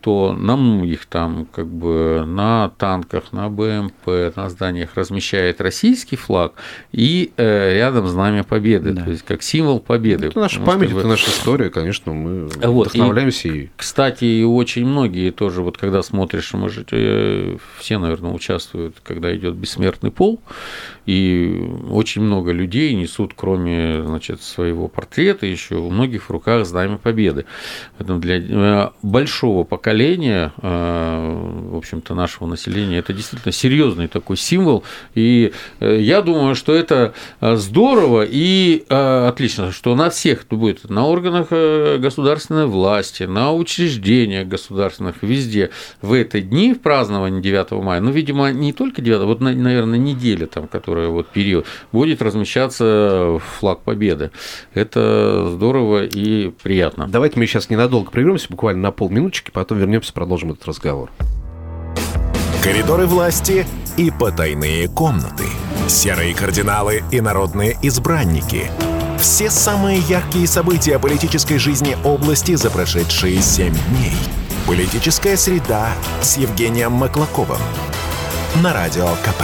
то 0.00 0.32
на 0.32 0.56
многих 0.56 1.06
там 1.06 1.46
как 1.46 1.66
бы 1.66 2.24
на 2.26 2.70
танках, 2.78 3.32
на 3.32 3.48
БМП, 3.48 4.36
на 4.36 4.48
зданиях 4.48 4.94
размещает 4.94 5.60
российский 5.60 6.16
флаг 6.16 6.52
и 6.92 7.32
э, 7.36 7.74
рядом 7.74 8.06
знамя 8.06 8.44
Победы, 8.44 8.92
да. 8.92 9.04
то 9.04 9.10
есть 9.10 9.24
как 9.24 9.42
символ 9.42 9.80
победы. 9.80 10.28
Это 10.28 10.40
наша 10.40 10.60
память, 10.60 10.92
это 10.92 11.06
наша 11.06 11.30
история, 11.30 11.70
конечно, 11.70 12.12
мы 12.12 12.48
вот. 12.48 12.88
вдохновляемся 12.88 13.48
и, 13.48 13.68
Кстати, 13.76 14.24
и 14.24 14.44
очень 14.44 14.86
многие 14.86 15.30
тоже, 15.30 15.62
вот 15.62 15.78
когда 15.78 16.02
смотришь, 16.02 16.52
мы 16.52 16.68
же 16.68 16.84
э, 16.90 17.56
все, 17.78 17.98
наверное, 17.98 18.32
участвуют, 18.32 18.96
когда 19.02 19.34
идет 19.36 19.54
бессмертный 19.54 20.10
пол, 20.10 20.40
и 21.06 21.58
очень 21.90 22.22
много 22.22 22.52
людей 22.52 22.94
несут, 22.94 23.32
кроме 23.34 24.02
значит, 24.04 24.42
своего 24.42 24.88
портрета, 24.88 25.46
еще 25.46 25.76
у 25.76 25.90
многих 25.90 26.24
в 26.24 26.30
руках 26.30 26.66
знамя 26.66 26.98
Победы. 26.98 27.46
Поэтому 27.96 28.20
для 28.20 28.38
э, 28.38 28.90
большого 29.02 29.64
поколения, 29.88 30.52
э, 30.60 31.68
в 31.70 31.76
общем-то, 31.76 32.14
нашего 32.14 32.46
населения, 32.46 32.98
это 32.98 33.14
действительно 33.14 33.52
серьезный 33.52 34.06
такой 34.06 34.36
символ. 34.36 34.84
И 35.14 35.52
э, 35.80 35.98
я 36.00 36.20
думаю, 36.20 36.54
что 36.54 36.74
это 36.74 37.14
здорово 37.40 38.26
и 38.28 38.84
отлично, 38.88 39.72
что 39.72 39.94
на 39.94 40.10
всех 40.10 40.46
будет, 40.50 40.90
на 40.90 41.06
органах 41.06 41.48
государственной 42.00 42.66
власти, 42.66 43.22
на 43.22 43.52
учреждениях 43.52 44.46
государственных, 44.46 45.22
везде 45.22 45.70
в 46.02 46.12
эти 46.12 46.40
дни, 46.40 46.74
в 46.74 46.80
праздновании 46.80 47.40
9 47.40 47.70
мая, 47.82 48.00
ну, 48.00 48.10
видимо, 48.10 48.52
не 48.52 48.72
только 48.72 49.00
9, 49.00 49.22
вот, 49.22 49.40
наверное, 49.40 49.98
неделя 49.98 50.46
там, 50.46 50.68
которая 50.68 51.08
вот 51.08 51.28
период, 51.28 51.66
будет 51.92 52.20
размещаться 52.20 53.38
флаг 53.58 53.80
Победы. 53.80 54.32
Это 54.74 55.48
здорово 55.50 56.04
и 56.04 56.50
приятно. 56.62 57.08
Давайте 57.08 57.38
мы 57.38 57.46
сейчас 57.46 57.70
ненадолго 57.70 58.10
прервемся, 58.10 58.48
буквально 58.50 58.82
на 58.82 58.92
полминуточки, 58.92 59.50
потом 59.50 59.77
вернемся, 59.78 60.12
продолжим 60.12 60.52
этот 60.52 60.66
разговор. 60.66 61.10
Коридоры 62.62 63.06
власти 63.06 63.66
и 63.96 64.10
потайные 64.10 64.88
комнаты. 64.88 65.44
Серые 65.88 66.34
кардиналы 66.34 67.02
и 67.10 67.20
народные 67.20 67.76
избранники. 67.82 68.70
Все 69.18 69.50
самые 69.50 69.98
яркие 70.00 70.46
события 70.46 70.98
политической 70.98 71.58
жизни 71.58 71.96
области 72.04 72.54
за 72.54 72.70
прошедшие 72.70 73.40
семь 73.40 73.74
дней. 73.88 74.16
Политическая 74.66 75.36
среда 75.36 75.88
с 76.20 76.36
Евгением 76.36 76.92
Маклаковым. 76.92 77.58
На 78.62 78.72
Радио 78.72 79.08
КП. 79.24 79.42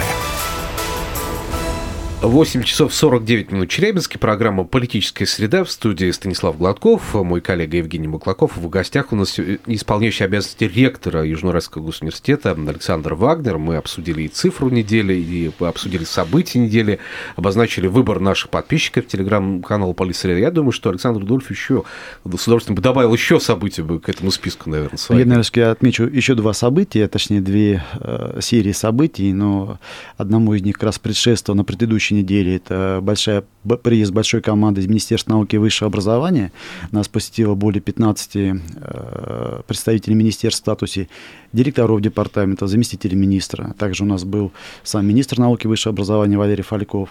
8 2.21 2.63
часов 2.63 2.93
49 2.93 3.51
минут 3.51 3.69
Челябинске. 3.69 4.17
Программа 4.17 4.63
«Политическая 4.63 5.25
среда» 5.25 5.63
в 5.63 5.69
студии 5.69 6.09
Станислав 6.11 6.57
Гладков, 6.57 7.13
мой 7.13 7.41
коллега 7.41 7.77
Евгений 7.77 8.07
Маклаков. 8.07 8.55
В 8.55 8.69
гостях 8.69 9.11
у 9.11 9.15
нас 9.15 9.37
исполняющий 9.67 10.23
обязанности 10.23 10.63
ректора 10.63 11.23
Южноуральского 11.25 11.83
госуниверситета 11.83 12.51
Александр 12.51 13.13
Вагнер. 13.13 13.57
Мы 13.57 13.75
обсудили 13.75 14.23
и 14.23 14.27
цифру 14.27 14.69
недели, 14.69 15.13
и 15.13 15.51
обсудили 15.59 16.05
события 16.05 16.59
недели, 16.59 16.99
обозначили 17.35 17.87
выбор 17.87 18.19
наших 18.19 18.49
подписчиков 18.49 19.07
телеграм-канала 19.07 19.93
«Политсреда». 19.93 20.39
Я 20.39 20.51
думаю, 20.51 20.71
что 20.71 20.89
Александр 20.89 21.23
Дульф 21.23 21.51
еще 21.51 21.83
с 22.25 22.47
удовольствием 22.47 22.75
бы 22.75 22.81
добавил 22.81 23.13
еще 23.13 23.39
события 23.39 23.83
бы 23.83 23.99
к 23.99 24.09
этому 24.09 24.31
списку, 24.31 24.69
наверное. 24.69 24.97
Своим. 24.97 25.19
Я, 25.19 25.25
наверное, 25.25 25.71
отмечу 25.71 26.05
еще 26.05 26.33
два 26.33 26.53
события, 26.53 27.07
точнее, 27.07 27.41
две 27.41 27.83
э, 27.99 28.39
серии 28.41 28.71
событий, 28.71 29.31
но 29.33 29.79
одному 30.17 30.53
из 30.53 30.63
них 30.63 30.75
как 30.75 30.83
раз 30.83 30.99
предшествовал 30.99 31.57
на 31.57 31.63
предыдущей 32.05 32.15
неделе. 32.15 32.55
Это 32.57 32.99
большая, 33.01 33.43
приезд 33.83 34.11
большой 34.11 34.41
команды 34.41 34.81
из 34.81 34.87
Министерства 34.87 35.33
науки 35.33 35.55
и 35.55 35.59
высшего 35.59 35.87
образования. 35.87 36.51
Нас 36.91 37.07
посетило 37.07 37.55
более 37.55 37.81
15 37.81 38.31
э, 38.35 39.61
представителей 39.67 40.15
министерств 40.15 40.61
в 40.61 40.63
статусе 40.63 41.07
директоров 41.55 42.01
департамента, 42.01 42.67
заместителей 42.67 43.15
министра. 43.15 43.73
Также 43.79 44.03
у 44.03 44.05
нас 44.05 44.23
был 44.23 44.51
сам 44.83 45.07
министр 45.07 45.39
науки 45.39 45.65
и 45.65 45.67
высшего 45.67 45.93
образования 45.93 46.37
Валерий 46.37 46.63
Фальков. 46.63 47.09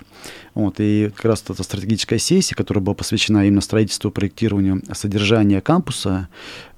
Вот, 0.55 0.77
и 0.79 1.11
как 1.17 1.25
раз 1.25 1.45
эта 1.49 1.63
стратегическая 1.63 2.19
сессия, 2.19 2.55
которая 2.55 2.85
была 2.85 2.95
посвящена 2.95 3.47
именно 3.47 3.61
строительству, 3.61 4.11
проектированию 4.11 4.83
содержания 4.93 5.61
кампуса 5.61 6.29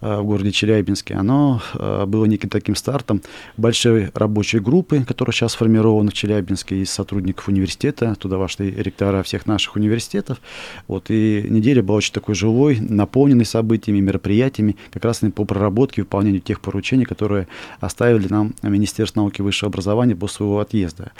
э, 0.00 0.18
в 0.20 0.24
городе 0.24 0.52
Челябинске, 0.52 1.14
оно 1.14 1.60
э, 1.74 2.06
было 2.06 2.24
неким 2.24 2.48
таким 2.48 2.76
стартом 2.76 3.20
большой 3.56 4.10
рабочей 4.14 4.60
группы, 4.60 5.04
которая 5.04 5.34
сейчас 5.34 5.52
сформирована 5.52 6.10
в 6.10 6.14
Челябинске 6.14 6.76
из 6.82 6.90
сотрудников 6.90 7.48
университета, 7.48 8.14
туда 8.14 8.38
вошли 8.38 8.70
ректора 8.70 9.22
всех 9.22 9.46
наших 9.46 9.76
университетов. 9.76 10.40
Вот, 10.86 11.06
и 11.10 11.44
неделя 11.50 11.82
была 11.82 11.98
очень 11.98 12.12
такой 12.12 12.34
живой, 12.34 12.78
наполненной 12.80 13.44
событиями, 13.44 14.00
мероприятиями, 14.00 14.76
как 14.92 15.04
раз 15.04 15.20
по 15.34 15.44
проработке 15.44 16.00
и 16.00 16.04
выполнению 16.04 16.40
тех 16.40 16.60
поручений, 16.60 17.04
которые 17.04 17.48
оставили 17.80 18.28
нам 18.28 18.54
Министерство 18.62 19.20
науки 19.20 19.40
и 19.40 19.42
высшего 19.42 19.68
образования 19.70 20.16
после 20.16 20.36
своего 20.36 20.60
отъезда. 20.60 21.12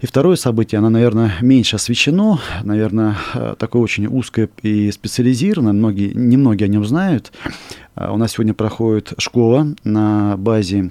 И 0.00 0.06
второе 0.06 0.36
событие, 0.36 0.78
оно, 0.78 0.88
наверное, 0.88 1.34
меньше 1.40 1.76
освещено, 1.76 2.40
наверное, 2.64 3.16
э, 3.34 3.54
такое 3.58 3.82
очень 3.82 4.06
узкое 4.06 4.48
и 4.62 4.90
специализированное, 4.90 5.72
многие, 5.72 6.12
немногие 6.12 6.66
о 6.66 6.68
нем 6.68 6.84
знают. 6.84 7.32
Э, 7.94 8.10
у 8.10 8.16
нас 8.16 8.32
сегодня 8.32 8.54
проходит 8.54 9.12
школа 9.18 9.68
на 9.84 10.36
базе 10.36 10.90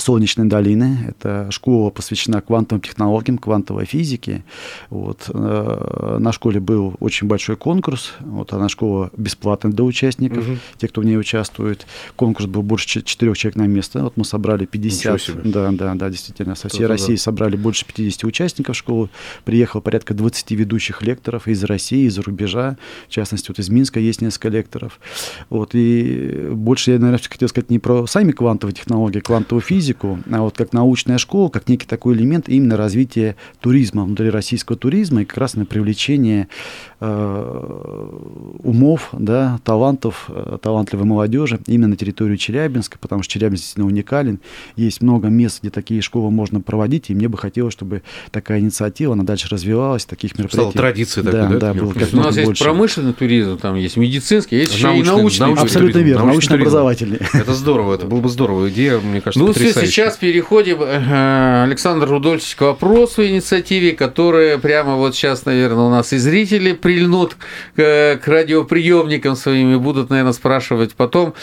Солнечной 0.00 0.46
долины. 0.46 0.98
Это 1.08 1.48
школа 1.50 1.90
посвящена 1.90 2.40
квантовым 2.40 2.80
технологиям, 2.80 3.38
квантовой 3.38 3.84
физике. 3.84 4.44
Вот. 4.88 5.30
Э, 5.32 6.16
на 6.18 6.32
школе 6.32 6.60
был 6.60 6.94
очень 7.00 7.26
большой 7.26 7.56
конкурс. 7.56 8.12
Вот 8.20 8.52
она 8.52 8.68
школа 8.68 9.10
бесплатная 9.16 9.72
для 9.72 9.84
участников, 9.84 10.48
угу. 10.48 10.56
те, 10.78 10.88
кто 10.88 11.00
в 11.00 11.04
ней 11.04 11.18
участвует. 11.18 11.86
Конкурс 12.16 12.46
был 12.46 12.62
больше 12.62 13.02
четырех 13.02 13.36
человек 13.36 13.56
на 13.56 13.66
место. 13.66 14.02
Вот 14.02 14.16
мы 14.16 14.24
собрали 14.24 14.66
50. 14.66 15.42
Да, 15.44 15.70
да, 15.72 15.94
да, 15.94 16.10
действительно. 16.10 16.54
Со 16.54 16.68
всей 16.68 16.86
России 16.86 17.16
да. 17.16 17.20
собрали 17.20 17.56
больше 17.56 17.84
50 17.86 18.24
участников 18.24 18.76
школы. 18.76 19.10
Приехало 19.44 19.80
порядка 19.80 20.14
20 20.14 20.50
ведущих 20.52 21.02
лекторов 21.02 21.46
из 21.48 21.62
России, 21.64 22.06
из-за 22.06 22.22
рубежа. 22.22 22.76
В 23.08 23.12
частности, 23.12 23.48
вот 23.48 23.58
из 23.58 23.68
Минска 23.68 24.00
есть 24.00 24.20
несколько 24.20 24.48
лекторов. 24.48 25.00
Вот. 25.48 25.70
И 25.74 26.48
больше 26.52 26.92
я, 26.92 26.98
наверное, 26.98 27.20
хотел 27.28 27.48
сказать 27.48 27.70
не 27.70 27.78
про 27.78 28.06
сами 28.06 28.32
квантовые 28.32 28.74
технологии, 28.74 29.20
квантовую 29.20 29.62
физику, 29.62 29.89
физику 29.90 30.18
а 30.30 30.42
вот 30.42 30.56
как 30.56 30.72
научная 30.72 31.18
школа, 31.18 31.48
как 31.48 31.68
некий 31.68 31.86
такой 31.86 32.14
элемент 32.14 32.48
именно 32.48 32.76
развития 32.76 33.36
туризма, 33.60 34.04
внутри 34.04 34.30
российского 34.30 34.76
туризма 34.76 35.22
и 35.22 35.24
как 35.24 35.38
раз 35.38 35.54
на 35.54 35.66
привлечение 35.66 36.48
э, 37.00 38.10
умов, 38.62 39.10
да, 39.12 39.58
талантов, 39.64 40.26
э, 40.28 40.58
талантливой 40.62 41.04
молодежи 41.04 41.60
именно 41.66 41.88
на 41.88 41.96
территорию 41.96 42.36
Челябинска, 42.36 42.98
потому 42.98 43.22
что 43.22 43.32
Челябинск 43.32 43.62
действительно 43.62 43.86
уникален. 43.86 44.40
Есть 44.76 45.02
много 45.02 45.28
мест, 45.28 45.60
где 45.60 45.70
такие 45.70 46.00
школы 46.02 46.30
можно 46.30 46.60
проводить, 46.60 47.10
и 47.10 47.14
мне 47.14 47.28
бы 47.28 47.38
хотелось, 47.38 47.72
чтобы 47.72 48.02
такая 48.30 48.60
инициатива, 48.60 49.14
она 49.14 49.24
дальше 49.24 49.48
развивалась, 49.50 50.04
таких 50.04 50.38
мероприятий. 50.38 50.70
Стала 50.70 50.72
традицией 50.72 51.24
да, 51.24 51.32
такой, 51.32 51.58
да? 51.58 51.74
да 51.74 51.80
было 51.80 51.92
как 51.92 52.12
У 52.12 52.16
нас 52.16 52.36
есть 52.36 52.58
промышленный 52.62 53.12
туризм, 53.12 53.58
там 53.58 53.74
есть 53.74 53.96
медицинский, 53.96 54.56
есть 54.56 54.74
еще 54.74 54.86
научный, 54.86 55.02
и 55.02 55.16
научный. 55.16 55.46
научный 55.46 55.64
Абсолютно 55.64 55.92
туризм, 55.92 56.08
верно, 56.08 56.26
научно-образовательный. 56.26 57.18
Это 57.32 57.54
здорово, 57.54 57.94
это 57.94 58.06
было 58.06 58.20
бы 58.20 58.28
здорово. 58.28 58.68
Идея, 58.70 59.00
мне 59.00 59.20
кажется, 59.20 59.40
Ну, 59.40 59.48
потрясающая. 59.48 59.79
Сейчас 59.86 60.16
переходим, 60.16 60.82
э, 60.82 61.62
Александр 61.64 62.08
Рудольевич, 62.08 62.54
к 62.54 62.62
вопросу 62.62 63.26
инициативе, 63.26 63.92
которая 63.92 64.58
прямо 64.58 64.96
вот 64.96 65.14
сейчас, 65.14 65.44
наверное, 65.44 65.84
у 65.84 65.90
нас 65.90 66.12
и 66.12 66.18
зрители 66.18 66.72
прильнут 66.72 67.36
к, 67.76 68.20
к 68.22 68.28
радиоприемникам 68.28 69.36
своим 69.36 69.74
и 69.74 69.78
будут, 69.78 70.10
наверное, 70.10 70.32
спрашивать 70.32 70.94
потом. 70.94 71.34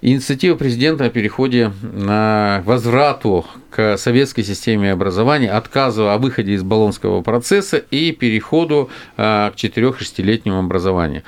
Инициатива 0.00 0.54
президента 0.54 1.06
о 1.06 1.10
переходе 1.10 1.72
на 1.82 2.62
возврату 2.64 3.44
к 3.70 3.96
советской 3.98 4.42
системе 4.42 4.92
образования, 4.92 5.50
отказу 5.50 6.08
о 6.08 6.18
выходе 6.18 6.52
из 6.52 6.62
Болонского 6.62 7.20
процесса 7.22 7.76
и 7.76 8.12
переходу 8.12 8.88
а, 9.16 9.50
к 9.50 9.56
4-6-летнему 9.56 10.58
образованию. 10.60 11.22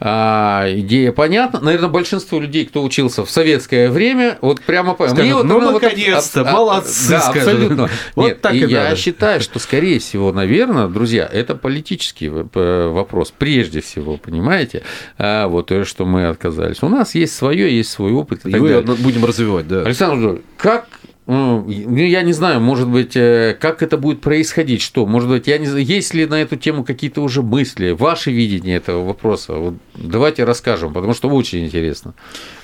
А, 0.00 0.66
идея 0.70 1.12
понятна. 1.12 1.60
Наверное, 1.60 1.88
большинство 1.88 2.40
людей, 2.40 2.66
кто 2.66 2.82
учился 2.82 3.24
в 3.24 3.30
советское 3.30 3.90
время, 3.90 4.38
вот 4.40 4.60
прямо 4.60 4.94
по... 4.94 5.08
Скажут, 5.08 5.32
вот 5.32 5.44
ну, 5.44 5.60
вот 5.60 5.82
наконец-то, 5.82 6.40
аб- 6.42 6.52
молодцы, 6.52 7.10
Да, 7.10 7.20
скажут. 7.20 7.36
абсолютно. 7.48 7.88
Вот 8.16 8.26
Нет, 8.26 8.40
так 8.40 8.54
и 8.54 8.58
я 8.58 8.84
надо. 8.84 8.96
считаю, 8.96 9.40
что, 9.40 9.58
скорее 9.58 9.98
всего, 10.00 10.32
наверное, 10.32 10.88
друзья, 10.88 11.28
это 11.32 11.54
политический 11.54 12.28
вопрос, 12.28 13.32
прежде 13.36 13.80
всего, 13.80 14.16
понимаете? 14.16 14.82
А, 15.18 15.46
вот 15.48 15.66
то, 15.66 15.84
что 15.84 16.04
мы 16.04 16.26
отказались. 16.26 16.82
У 16.82 16.88
нас 16.88 17.14
есть 17.14 17.36
свое, 17.36 17.74
есть 17.74 17.90
свой 17.90 18.12
опыт 18.12 18.44
и 18.46 18.50
далее. 18.50 18.82
будем 18.82 19.24
развивать, 19.24 19.68
да. 19.68 19.82
Александр 19.82 20.14
Владимирович, 20.16 20.44
как 20.56 20.86
ну, 21.02 21.03
я 21.26 22.22
не 22.22 22.32
знаю, 22.34 22.60
может 22.60 22.86
быть, 22.88 23.16
э, 23.16 23.56
как 23.58 23.82
это 23.82 23.96
будет 23.96 24.20
происходить, 24.20 24.82
что, 24.82 25.06
может 25.06 25.30
быть, 25.30 25.46
я 25.46 25.56
не 25.56 25.66
знаю, 25.66 25.82
есть 25.82 26.12
ли 26.12 26.26
на 26.26 26.42
эту 26.42 26.56
тему 26.56 26.84
какие-то 26.84 27.22
уже 27.22 27.42
мысли, 27.42 27.92
ваше 27.92 28.30
видение 28.30 28.76
этого 28.76 29.06
вопроса, 29.06 29.54
вот 29.54 29.74
давайте 29.94 30.44
расскажем, 30.44 30.92
потому 30.92 31.14
что 31.14 31.30
очень 31.30 31.64
интересно. 31.64 32.12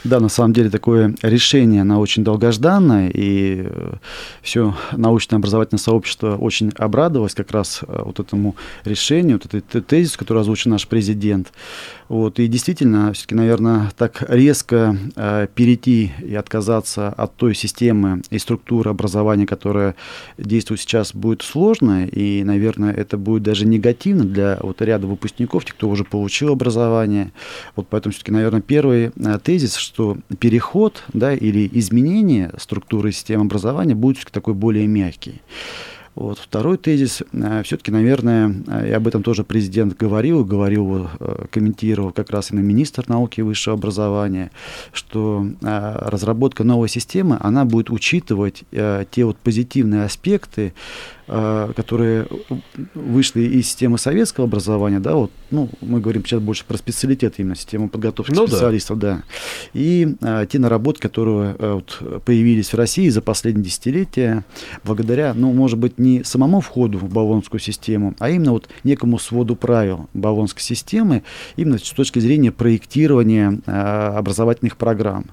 Да, 0.04 0.20
на 0.20 0.28
самом 0.28 0.52
деле 0.52 0.68
такое 0.68 1.14
решение, 1.22 1.80
оно 1.80 2.00
очень 2.00 2.22
долгожданное, 2.22 3.10
и 3.14 3.66
все 4.42 4.76
научно-образовательное 4.92 5.80
сообщество 5.80 6.36
очень 6.36 6.70
обрадовалось 6.76 7.34
как 7.34 7.50
раз 7.52 7.80
э, 7.86 8.02
вот 8.04 8.20
этому 8.20 8.56
решению, 8.84 9.40
вот 9.42 9.54
этой 9.54 9.80
тезису, 9.80 10.18
который 10.18 10.40
озвучил 10.40 10.70
наш 10.70 10.86
президент. 10.86 11.50
Вот, 12.08 12.40
и 12.40 12.48
действительно, 12.48 13.12
все-таки, 13.12 13.36
наверное, 13.36 13.90
так 13.96 14.24
резко 14.28 14.96
э, 15.16 15.46
перейти 15.54 16.12
и 16.20 16.34
отказаться 16.34 17.08
от 17.08 17.36
той 17.36 17.54
системы 17.54 18.20
и 18.30 18.38
структуры 18.50 18.90
образования, 18.90 19.46
которая 19.46 19.94
действует 20.36 20.80
сейчас, 20.80 21.14
будет 21.14 21.42
сложно, 21.42 22.04
и, 22.06 22.42
наверное, 22.42 22.92
это 22.92 23.16
будет 23.16 23.44
даже 23.44 23.64
негативно 23.64 24.24
для 24.24 24.58
вот 24.60 24.82
ряда 24.82 25.06
выпускников, 25.06 25.64
тех, 25.64 25.76
кто 25.76 25.88
уже 25.88 26.02
получил 26.02 26.52
образование. 26.52 27.30
Вот 27.76 27.86
поэтому 27.88 28.12
все-таки, 28.12 28.32
наверное, 28.32 28.60
первый 28.60 29.12
э, 29.14 29.38
тезис, 29.40 29.76
что 29.76 30.16
переход 30.40 31.04
да, 31.12 31.32
или 31.32 31.70
изменение 31.72 32.50
структуры 32.58 33.12
системы 33.12 33.44
образования 33.44 33.94
будет 33.94 34.16
все-таки 34.16 34.34
такой 34.34 34.54
более 34.54 34.88
мягкий. 34.88 35.40
Вот. 36.14 36.38
Второй 36.38 36.76
тезис, 36.76 37.22
все-таки, 37.64 37.90
наверное, 37.92 38.54
и 38.84 38.90
об 38.90 39.06
этом 39.06 39.22
тоже 39.22 39.44
президент 39.44 39.96
говорил, 39.96 40.44
говорил, 40.44 41.08
э, 41.18 41.44
комментировал 41.50 42.10
как 42.10 42.30
раз 42.30 42.50
и 42.50 42.54
на 42.54 42.60
министр 42.60 43.04
науки 43.08 43.40
и 43.40 43.42
высшего 43.42 43.74
образования, 43.74 44.50
что 44.92 45.46
э, 45.62 45.98
разработка 46.00 46.64
новой 46.64 46.88
системы, 46.88 47.38
она 47.40 47.64
будет 47.64 47.90
учитывать 47.90 48.64
э, 48.72 49.04
те 49.10 49.24
вот 49.24 49.36
позитивные 49.38 50.04
аспекты, 50.04 50.74
которые 51.30 52.26
вышли 52.94 53.42
из 53.42 53.66
системы 53.68 53.98
советского 53.98 54.46
образования, 54.46 54.98
да, 54.98 55.14
вот, 55.14 55.30
ну, 55.50 55.68
мы 55.80 56.00
говорим 56.00 56.24
сейчас 56.24 56.40
больше 56.40 56.64
про 56.64 56.76
специалитет, 56.76 57.34
именно 57.38 57.54
систему 57.54 57.88
подготовки 57.88 58.32
ну, 58.32 58.46
специалистов, 58.46 58.98
да. 58.98 59.16
да, 59.16 59.22
и 59.72 60.14
а, 60.22 60.46
те 60.46 60.58
наработки, 60.58 61.02
которые 61.02 61.54
а, 61.58 61.74
вот, 61.74 62.22
появились 62.24 62.72
в 62.72 62.74
России 62.74 63.08
за 63.08 63.22
последние 63.22 63.66
десятилетия, 63.66 64.44
благодаря, 64.84 65.32
ну, 65.34 65.52
может 65.52 65.78
быть, 65.78 65.98
не 65.98 66.24
самому 66.24 66.60
входу 66.60 66.98
в 66.98 67.08
Болонскую 67.12 67.60
систему, 67.60 68.14
а 68.18 68.30
именно 68.30 68.52
вот 68.52 68.68
некому 68.84 69.18
своду 69.18 69.56
правил 69.56 70.08
Болонской 70.14 70.62
системы, 70.62 71.22
именно 71.56 71.78
с 71.78 71.90
точки 71.90 72.18
зрения 72.18 72.50
проектирования 72.52 73.60
а, 73.66 74.18
образовательных 74.18 74.76
программ. 74.76 75.26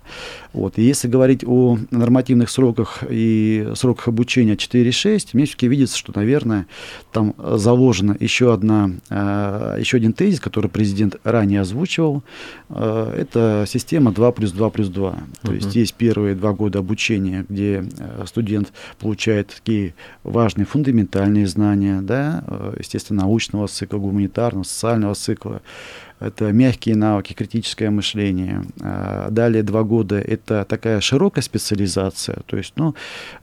Вот. 0.54 0.77
И 0.77 0.82
если 0.82 1.08
говорить 1.08 1.44
о 1.46 1.77
нормативных 1.92 2.50
сроках 2.50 3.04
и 3.10 3.70
сроках 3.75 4.08
обучения 4.08 4.56
4-6, 4.56 5.30
мне 5.34 5.46
все-таки 5.46 5.68
видится, 5.68 5.87
что, 5.96 6.12
наверное, 6.15 6.67
там 7.12 7.36
заложена 7.38 8.15
еще, 8.20 8.53
одна, 8.53 8.91
еще 9.10 9.98
один 9.98 10.13
тезис, 10.13 10.39
который 10.39 10.70
президент 10.70 11.15
ранее 11.24 11.62
озвучивал. 11.62 12.24
Это 12.70 13.65
система 13.67 14.12
2 14.12 14.32
плюс 14.32 14.51
2 14.51 14.70
плюс 14.70 14.89
2. 14.89 15.10
Uh-huh. 15.10 15.17
То 15.44 15.53
есть 15.53 15.75
есть 15.75 15.94
первые 15.94 16.36
два 16.36 16.53
года 16.53 16.79
обучения, 16.79 17.45
где 17.47 17.86
студент 18.26 18.71
получает 19.00 19.47
такие 19.47 19.93
важные 20.23 20.65
фундаментальные 20.65 21.47
знания, 21.47 22.02
да, 22.02 22.43
естественно, 22.78 23.21
научного 23.21 23.67
цикла, 23.67 23.97
гуманитарного, 23.97 24.63
социального 24.63 25.15
цикла 25.15 25.62
это 26.19 26.51
мягкие 26.51 26.95
навыки, 26.95 27.34
критическое 27.34 27.89
мышление. 27.89 28.63
Далее 29.30 29.63
два 29.63 29.84
года 29.84 30.19
это 30.19 30.65
такая 30.67 30.99
широкая 31.01 31.43
специализация, 31.43 32.39
то 32.45 32.58
есть 32.58 32.73
ну, 32.75 32.95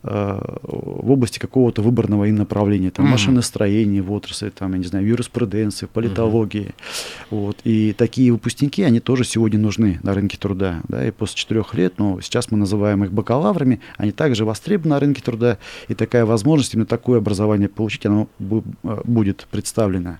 в 0.02 1.10
области 1.10 1.38
какого-то 1.38 1.82
выборного 1.82 2.24
им 2.24 2.36
направления, 2.36 2.90
там, 2.90 3.06
mm-hmm. 3.06 3.10
машиностроение 3.10 4.02
в 4.02 4.12
отрасли, 4.12 4.50
там, 4.50 4.72
я 4.72 4.78
не 4.78 4.84
знаю, 4.84 5.06
юриспруденции, 5.06 5.86
политологии. 5.86 6.66
Mm-hmm. 6.66 7.26
Вот. 7.30 7.58
И 7.64 7.92
такие 7.92 8.32
выпускники, 8.32 8.82
они 8.82 9.00
тоже 9.00 9.24
сегодня 9.24 9.58
нужны 9.58 10.00
на 10.02 10.14
рынке 10.14 10.36
труда. 10.36 10.80
Да, 10.88 11.06
и 11.06 11.10
после 11.10 11.36
четырех 11.36 11.74
лет, 11.74 11.94
ну, 11.98 12.20
сейчас 12.20 12.50
мы 12.50 12.58
называем 12.58 13.04
их 13.04 13.12
бакалаврами, 13.12 13.80
они 13.96 14.12
также 14.12 14.44
востребованы 14.44 14.94
на 14.94 15.00
рынке 15.00 15.22
труда, 15.22 15.58
и 15.88 15.94
такая 15.94 16.24
возможность 16.24 16.74
именно 16.74 16.86
такое 16.86 17.18
образование 17.18 17.68
получить, 17.68 18.06
оно 18.06 18.28
будет 18.38 19.46
представлено. 19.50 20.18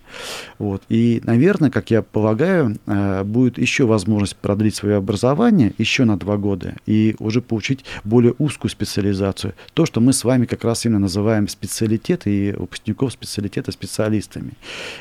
Вот. 0.59 0.83
И, 0.89 1.21
наверное, 1.23 1.69
как 1.69 1.91
я 1.91 2.01
полагаю, 2.01 2.44
полагаю, 2.45 3.25
будет 3.25 3.57
еще 3.57 3.85
возможность 3.85 4.35
продлить 4.35 4.75
свое 4.75 4.97
образование 4.97 5.73
еще 5.77 6.05
на 6.05 6.17
два 6.17 6.37
года 6.37 6.75
и 6.85 7.15
уже 7.19 7.41
получить 7.41 7.85
более 8.03 8.33
узкую 8.37 8.71
специализацию. 8.71 9.53
То, 9.73 9.85
что 9.85 10.01
мы 10.01 10.13
с 10.13 10.23
вами 10.23 10.45
как 10.45 10.63
раз 10.63 10.85
именно 10.85 10.99
называем 10.99 11.47
специалитет 11.47 12.23
и 12.25 12.53
выпускников 12.57 13.11
специалитета 13.11 13.71
специалистами. 13.71 14.51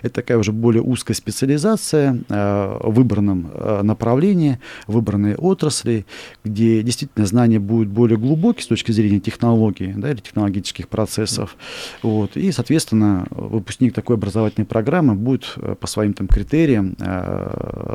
Это 0.02 0.14
такая 0.14 0.38
уже 0.38 0.52
более 0.52 0.83
узкая 0.83 1.14
специализация 1.14 2.18
в 2.28 2.90
выбранном 2.90 3.50
направлении, 3.83 4.59
в 4.87 4.94
выбранной 4.94 5.35
отрасли, 5.35 6.07
где 6.44 6.83
действительно 6.83 7.26
знания 7.26 7.59
будут 7.59 7.88
более 7.88 8.18
глубокие 8.18 8.64
с 8.64 8.66
точки 8.66 8.92
зрения 8.92 9.20
технологии 9.20 9.94
да, 9.96 10.11
или 10.11 10.20
технологических 10.20 10.88
процессов. 10.88 11.57
Вот. 12.02 12.37
И, 12.37 12.52
соответственно, 12.52 13.26
выпускник 13.30 13.94
такой 13.94 14.16
образовательной 14.16 14.66
программы 14.66 15.14
будет 15.14 15.57
по 15.80 15.87
своим 15.87 16.12
там 16.14 16.28
критериям 16.28 16.96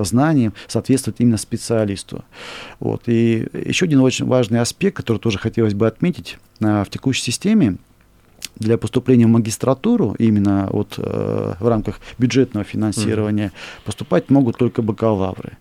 знаниям 0.04 0.54
соответствовать 0.68 1.20
именно 1.20 1.38
специалисту. 1.38 2.24
Вот. 2.80 3.04
И 3.08 3.48
еще 3.54 3.86
один 3.86 4.00
очень 4.02 4.26
важный 4.26 4.60
аспект, 4.60 4.98
который 4.98 5.18
тоже 5.18 5.38
хотелось 5.38 5.74
бы 5.74 5.88
отметить 5.88 6.38
в 6.60 6.88
текущей 6.90 7.24
системе, 7.24 7.78
для 8.56 8.78
поступления 8.78 9.26
в 9.26 9.30
магистратуру, 9.30 10.16
именно 10.20 10.70
вот, 10.72 10.96
э, 10.98 11.54
в 11.60 11.68
рамках 11.68 12.00
бюджетного 12.18 12.64
финансирования, 12.64 13.48
mm-hmm. 13.48 13.86
поступать 13.86 14.30
могут 14.30 14.58
только 14.58 14.82
бакалавры. 14.82 15.58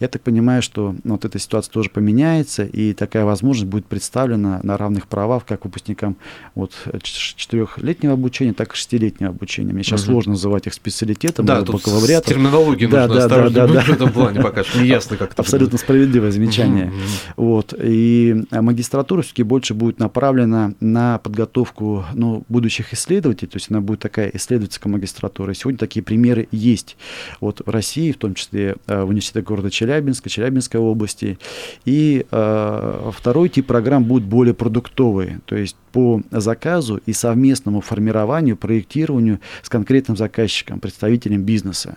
Я 0.00 0.08
так 0.08 0.22
понимаю, 0.22 0.62
что 0.62 0.94
ну, 1.04 1.12
вот 1.14 1.24
эта 1.24 1.38
ситуация 1.38 1.72
тоже 1.72 1.90
поменяется, 1.90 2.64
и 2.64 2.92
такая 2.92 3.24
возможность 3.24 3.70
будет 3.70 3.86
представлена 3.86 4.60
на 4.62 4.76
равных 4.76 5.08
правах 5.08 5.44
как 5.46 5.64
выпускникам 5.64 6.16
вот, 6.54 6.72
четырехлетнего 7.02 8.14
обучения, 8.14 8.52
так 8.52 8.74
и 8.74 8.76
шестилетнего 8.76 9.30
обучения. 9.30 9.72
Мне 9.72 9.82
сейчас 9.82 10.02
mm-hmm. 10.02 10.06
сложно 10.06 10.32
называть 10.32 10.66
их 10.66 10.74
специалитетом, 10.74 11.46
да, 11.46 11.62
бакалавриатом. 11.62 12.34
терминология 12.34 12.88
да, 12.88 13.06
нужно 13.06 13.28
да, 13.28 13.48
да, 13.48 13.66
да, 13.66 13.80
в 13.80 13.88
этом 13.88 14.12
плане 14.12 14.40
пока 14.40 14.64
что 14.64 14.80
не 14.80 14.88
ясно 14.88 15.16
как 15.16 15.32
Абсолютно 15.36 15.78
справедливое 15.78 16.30
замечание. 16.30 16.86
Mm-hmm. 16.86 17.32
Вот. 17.36 17.74
И 17.78 18.44
магистратура 18.50 19.22
все-таки 19.22 19.42
больше 19.42 19.74
будет 19.74 19.98
направлена 19.98 20.72
на 20.80 21.18
подготовку 21.18 22.04
ну, 22.22 22.44
будущих 22.48 22.92
исследователей, 22.92 23.50
то 23.50 23.56
есть 23.56 23.70
она 23.70 23.80
будет 23.80 23.98
такая 23.98 24.30
исследовательская 24.32 24.92
магистратура. 24.92 25.54
Сегодня 25.54 25.78
такие 25.78 26.02
примеры 26.04 26.46
есть. 26.52 26.96
Вот 27.40 27.62
в 27.66 27.68
России, 27.68 28.12
в 28.12 28.16
том 28.16 28.34
числе 28.34 28.76
в 28.86 29.06
университете 29.06 29.42
города 29.42 29.70
Челябинска, 29.70 30.30
Челябинской 30.30 30.78
области. 30.78 31.38
И 31.84 32.24
второй 32.28 33.48
тип 33.48 33.66
программ 33.66 34.04
будет 34.04 34.22
более 34.22 34.54
продуктовый, 34.54 35.38
то 35.46 35.56
есть 35.56 35.76
по 35.90 36.22
заказу 36.30 37.00
и 37.04 37.12
совместному 37.12 37.80
формированию, 37.80 38.56
проектированию 38.56 39.40
с 39.62 39.68
конкретным 39.68 40.16
заказчиком, 40.16 40.80
представителем 40.80 41.42
бизнеса. 41.42 41.96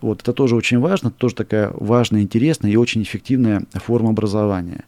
Вот, 0.00 0.20
это 0.20 0.32
тоже 0.32 0.54
очень 0.54 0.78
важно, 0.78 1.10
тоже 1.10 1.34
такая 1.34 1.72
важная, 1.74 2.20
интересная 2.20 2.70
и 2.70 2.76
очень 2.76 3.02
эффективная 3.02 3.64
форма 3.72 4.10
образования. 4.10 4.84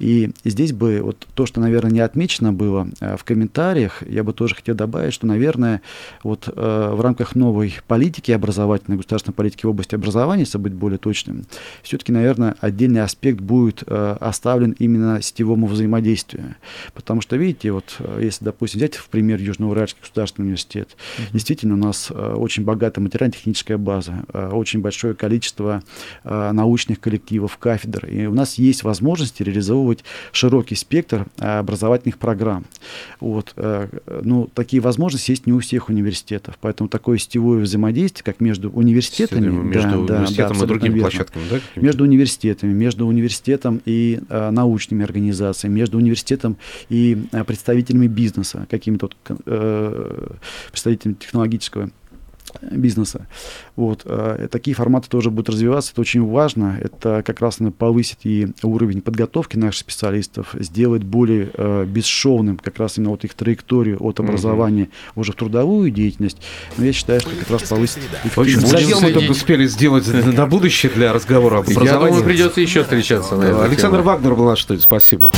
И 0.00 0.32
здесь 0.44 0.72
бы 0.72 1.00
вот 1.02 1.26
то, 1.34 1.46
что, 1.46 1.60
наверное, 1.60 1.92
не 1.92 2.00
отмечено 2.00 2.52
было 2.52 2.88
э, 3.00 3.16
в 3.16 3.24
комментариях, 3.24 4.02
я 4.08 4.23
бы 4.24 4.32
тоже 4.32 4.54
хотел 4.54 4.74
добавить, 4.74 5.12
что, 5.12 5.26
наверное, 5.26 5.82
вот 6.22 6.48
э, 6.48 6.90
в 6.92 7.00
рамках 7.00 7.34
новой 7.34 7.74
политики 7.86 8.32
образовательной, 8.32 8.96
государственной 8.96 9.34
политики 9.34 9.66
в 9.66 9.70
области 9.70 9.94
образования, 9.94 10.42
если 10.42 10.58
быть 10.58 10.72
более 10.72 10.98
точным, 10.98 11.44
все-таки, 11.82 12.12
наверное, 12.12 12.56
отдельный 12.60 13.02
аспект 13.02 13.40
будет 13.40 13.82
э, 13.86 14.16
оставлен 14.20 14.72
именно 14.78 15.20
сетевому 15.22 15.66
взаимодействию. 15.66 16.56
Потому 16.94 17.20
что, 17.20 17.36
видите, 17.36 17.72
вот 17.72 17.96
Э, 18.04 18.20
если, 18.22 18.44
допустим, 18.44 18.78
взять 18.78 18.96
в 18.96 19.08
пример 19.08 19.40
Южноуральский 19.40 20.00
государственный 20.00 20.46
университет, 20.46 20.96
mm-hmm. 20.96 21.32
действительно 21.32 21.74
у 21.74 21.78
нас 21.78 22.08
э, 22.10 22.34
очень 22.34 22.64
богатая 22.64 23.00
материально-техническая 23.00 23.78
база, 23.78 24.24
э, 24.32 24.50
очень 24.50 24.80
большое 24.80 25.14
количество 25.14 25.82
научных 26.24 27.00
коллективов, 27.00 27.58
кафедр, 27.58 28.06
и 28.06 28.26
у 28.26 28.34
нас 28.34 28.54
есть 28.54 28.82
возможности 28.82 29.42
реализовывать 29.42 30.04
широкий 30.32 30.74
спектр 30.74 31.26
образовательных 31.38 32.18
программ. 32.18 32.64
Вот. 33.20 33.54
Ну, 34.22 34.48
такие 34.54 34.80
возможности 34.80 35.30
есть 35.30 35.46
не 35.46 35.52
у 35.52 35.60
всех 35.60 35.88
университетов, 35.88 36.58
поэтому 36.60 36.88
такое 36.88 37.18
сетевое 37.18 37.60
взаимодействие, 37.60 38.24
как 38.24 38.40
между 38.40 38.70
университетами, 38.70 39.48
между 39.48 40.04
да, 40.06 40.16
университетом 40.16 40.58
да, 40.58 40.64
и 40.64 40.68
другими 40.68 40.94
верно. 40.94 41.02
площадками, 41.02 41.42
да? 41.50 41.60
Между 41.76 42.04
университетами, 42.04 42.72
между 42.72 43.06
университетом 43.06 43.80
и 43.84 44.20
научными 44.28 45.04
организациями, 45.04 45.74
между 45.74 45.98
университетом 45.98 46.56
и 46.88 47.18
представителями 47.46 48.06
бизнеса, 48.06 48.66
какими-то 48.70 49.10
э, 49.46 50.30
представителями 50.70 51.14
технологического 51.14 51.90
бизнеса. 52.62 53.26
Вот. 53.76 54.02
Э, 54.04 54.48
такие 54.50 54.74
форматы 54.74 55.08
тоже 55.08 55.30
будут 55.30 55.50
развиваться, 55.50 55.92
это 55.92 56.00
очень 56.00 56.24
важно. 56.24 56.78
Это 56.80 57.22
как 57.24 57.40
раз 57.40 57.58
повысит 57.78 58.18
и 58.24 58.48
уровень 58.62 59.00
подготовки 59.00 59.56
наших 59.56 59.80
специалистов, 59.80 60.54
сделать 60.58 61.02
более 61.02 61.50
э, 61.54 61.84
бесшовным 61.86 62.56
как 62.56 62.78
раз 62.78 62.98
именно 62.98 63.10
вот 63.10 63.24
их 63.24 63.34
траекторию 63.34 63.98
от 64.00 64.20
образования 64.20 64.84
mm-hmm. 64.84 65.12
уже 65.16 65.32
в 65.32 65.36
трудовую 65.36 65.90
деятельность. 65.90 66.38
Но 66.76 66.84
я 66.84 66.92
считаю, 66.92 67.20
что 67.20 67.30
как 67.30 67.50
раз 67.50 67.62
повысит 67.64 68.02
В 68.34 68.38
общем, 68.38 68.60
задел 68.60 69.00
мы 69.00 69.12
только 69.12 69.30
успели 69.30 69.66
сделать 69.66 70.06
на 70.06 70.46
будущее 70.46 70.90
для 70.92 71.12
разговора 71.12 71.58
об 71.58 71.68
образовании. 71.68 71.92
Я 71.92 72.08
думаю, 72.08 72.24
придется 72.24 72.60
еще 72.60 72.82
встречаться. 72.82 73.36
На 73.36 73.64
Александр 73.64 74.00
Вагнер 74.00 74.34
был 74.34 74.46
наш 74.46 74.62
студии. 74.62 74.80
Спасибо. 74.80 75.30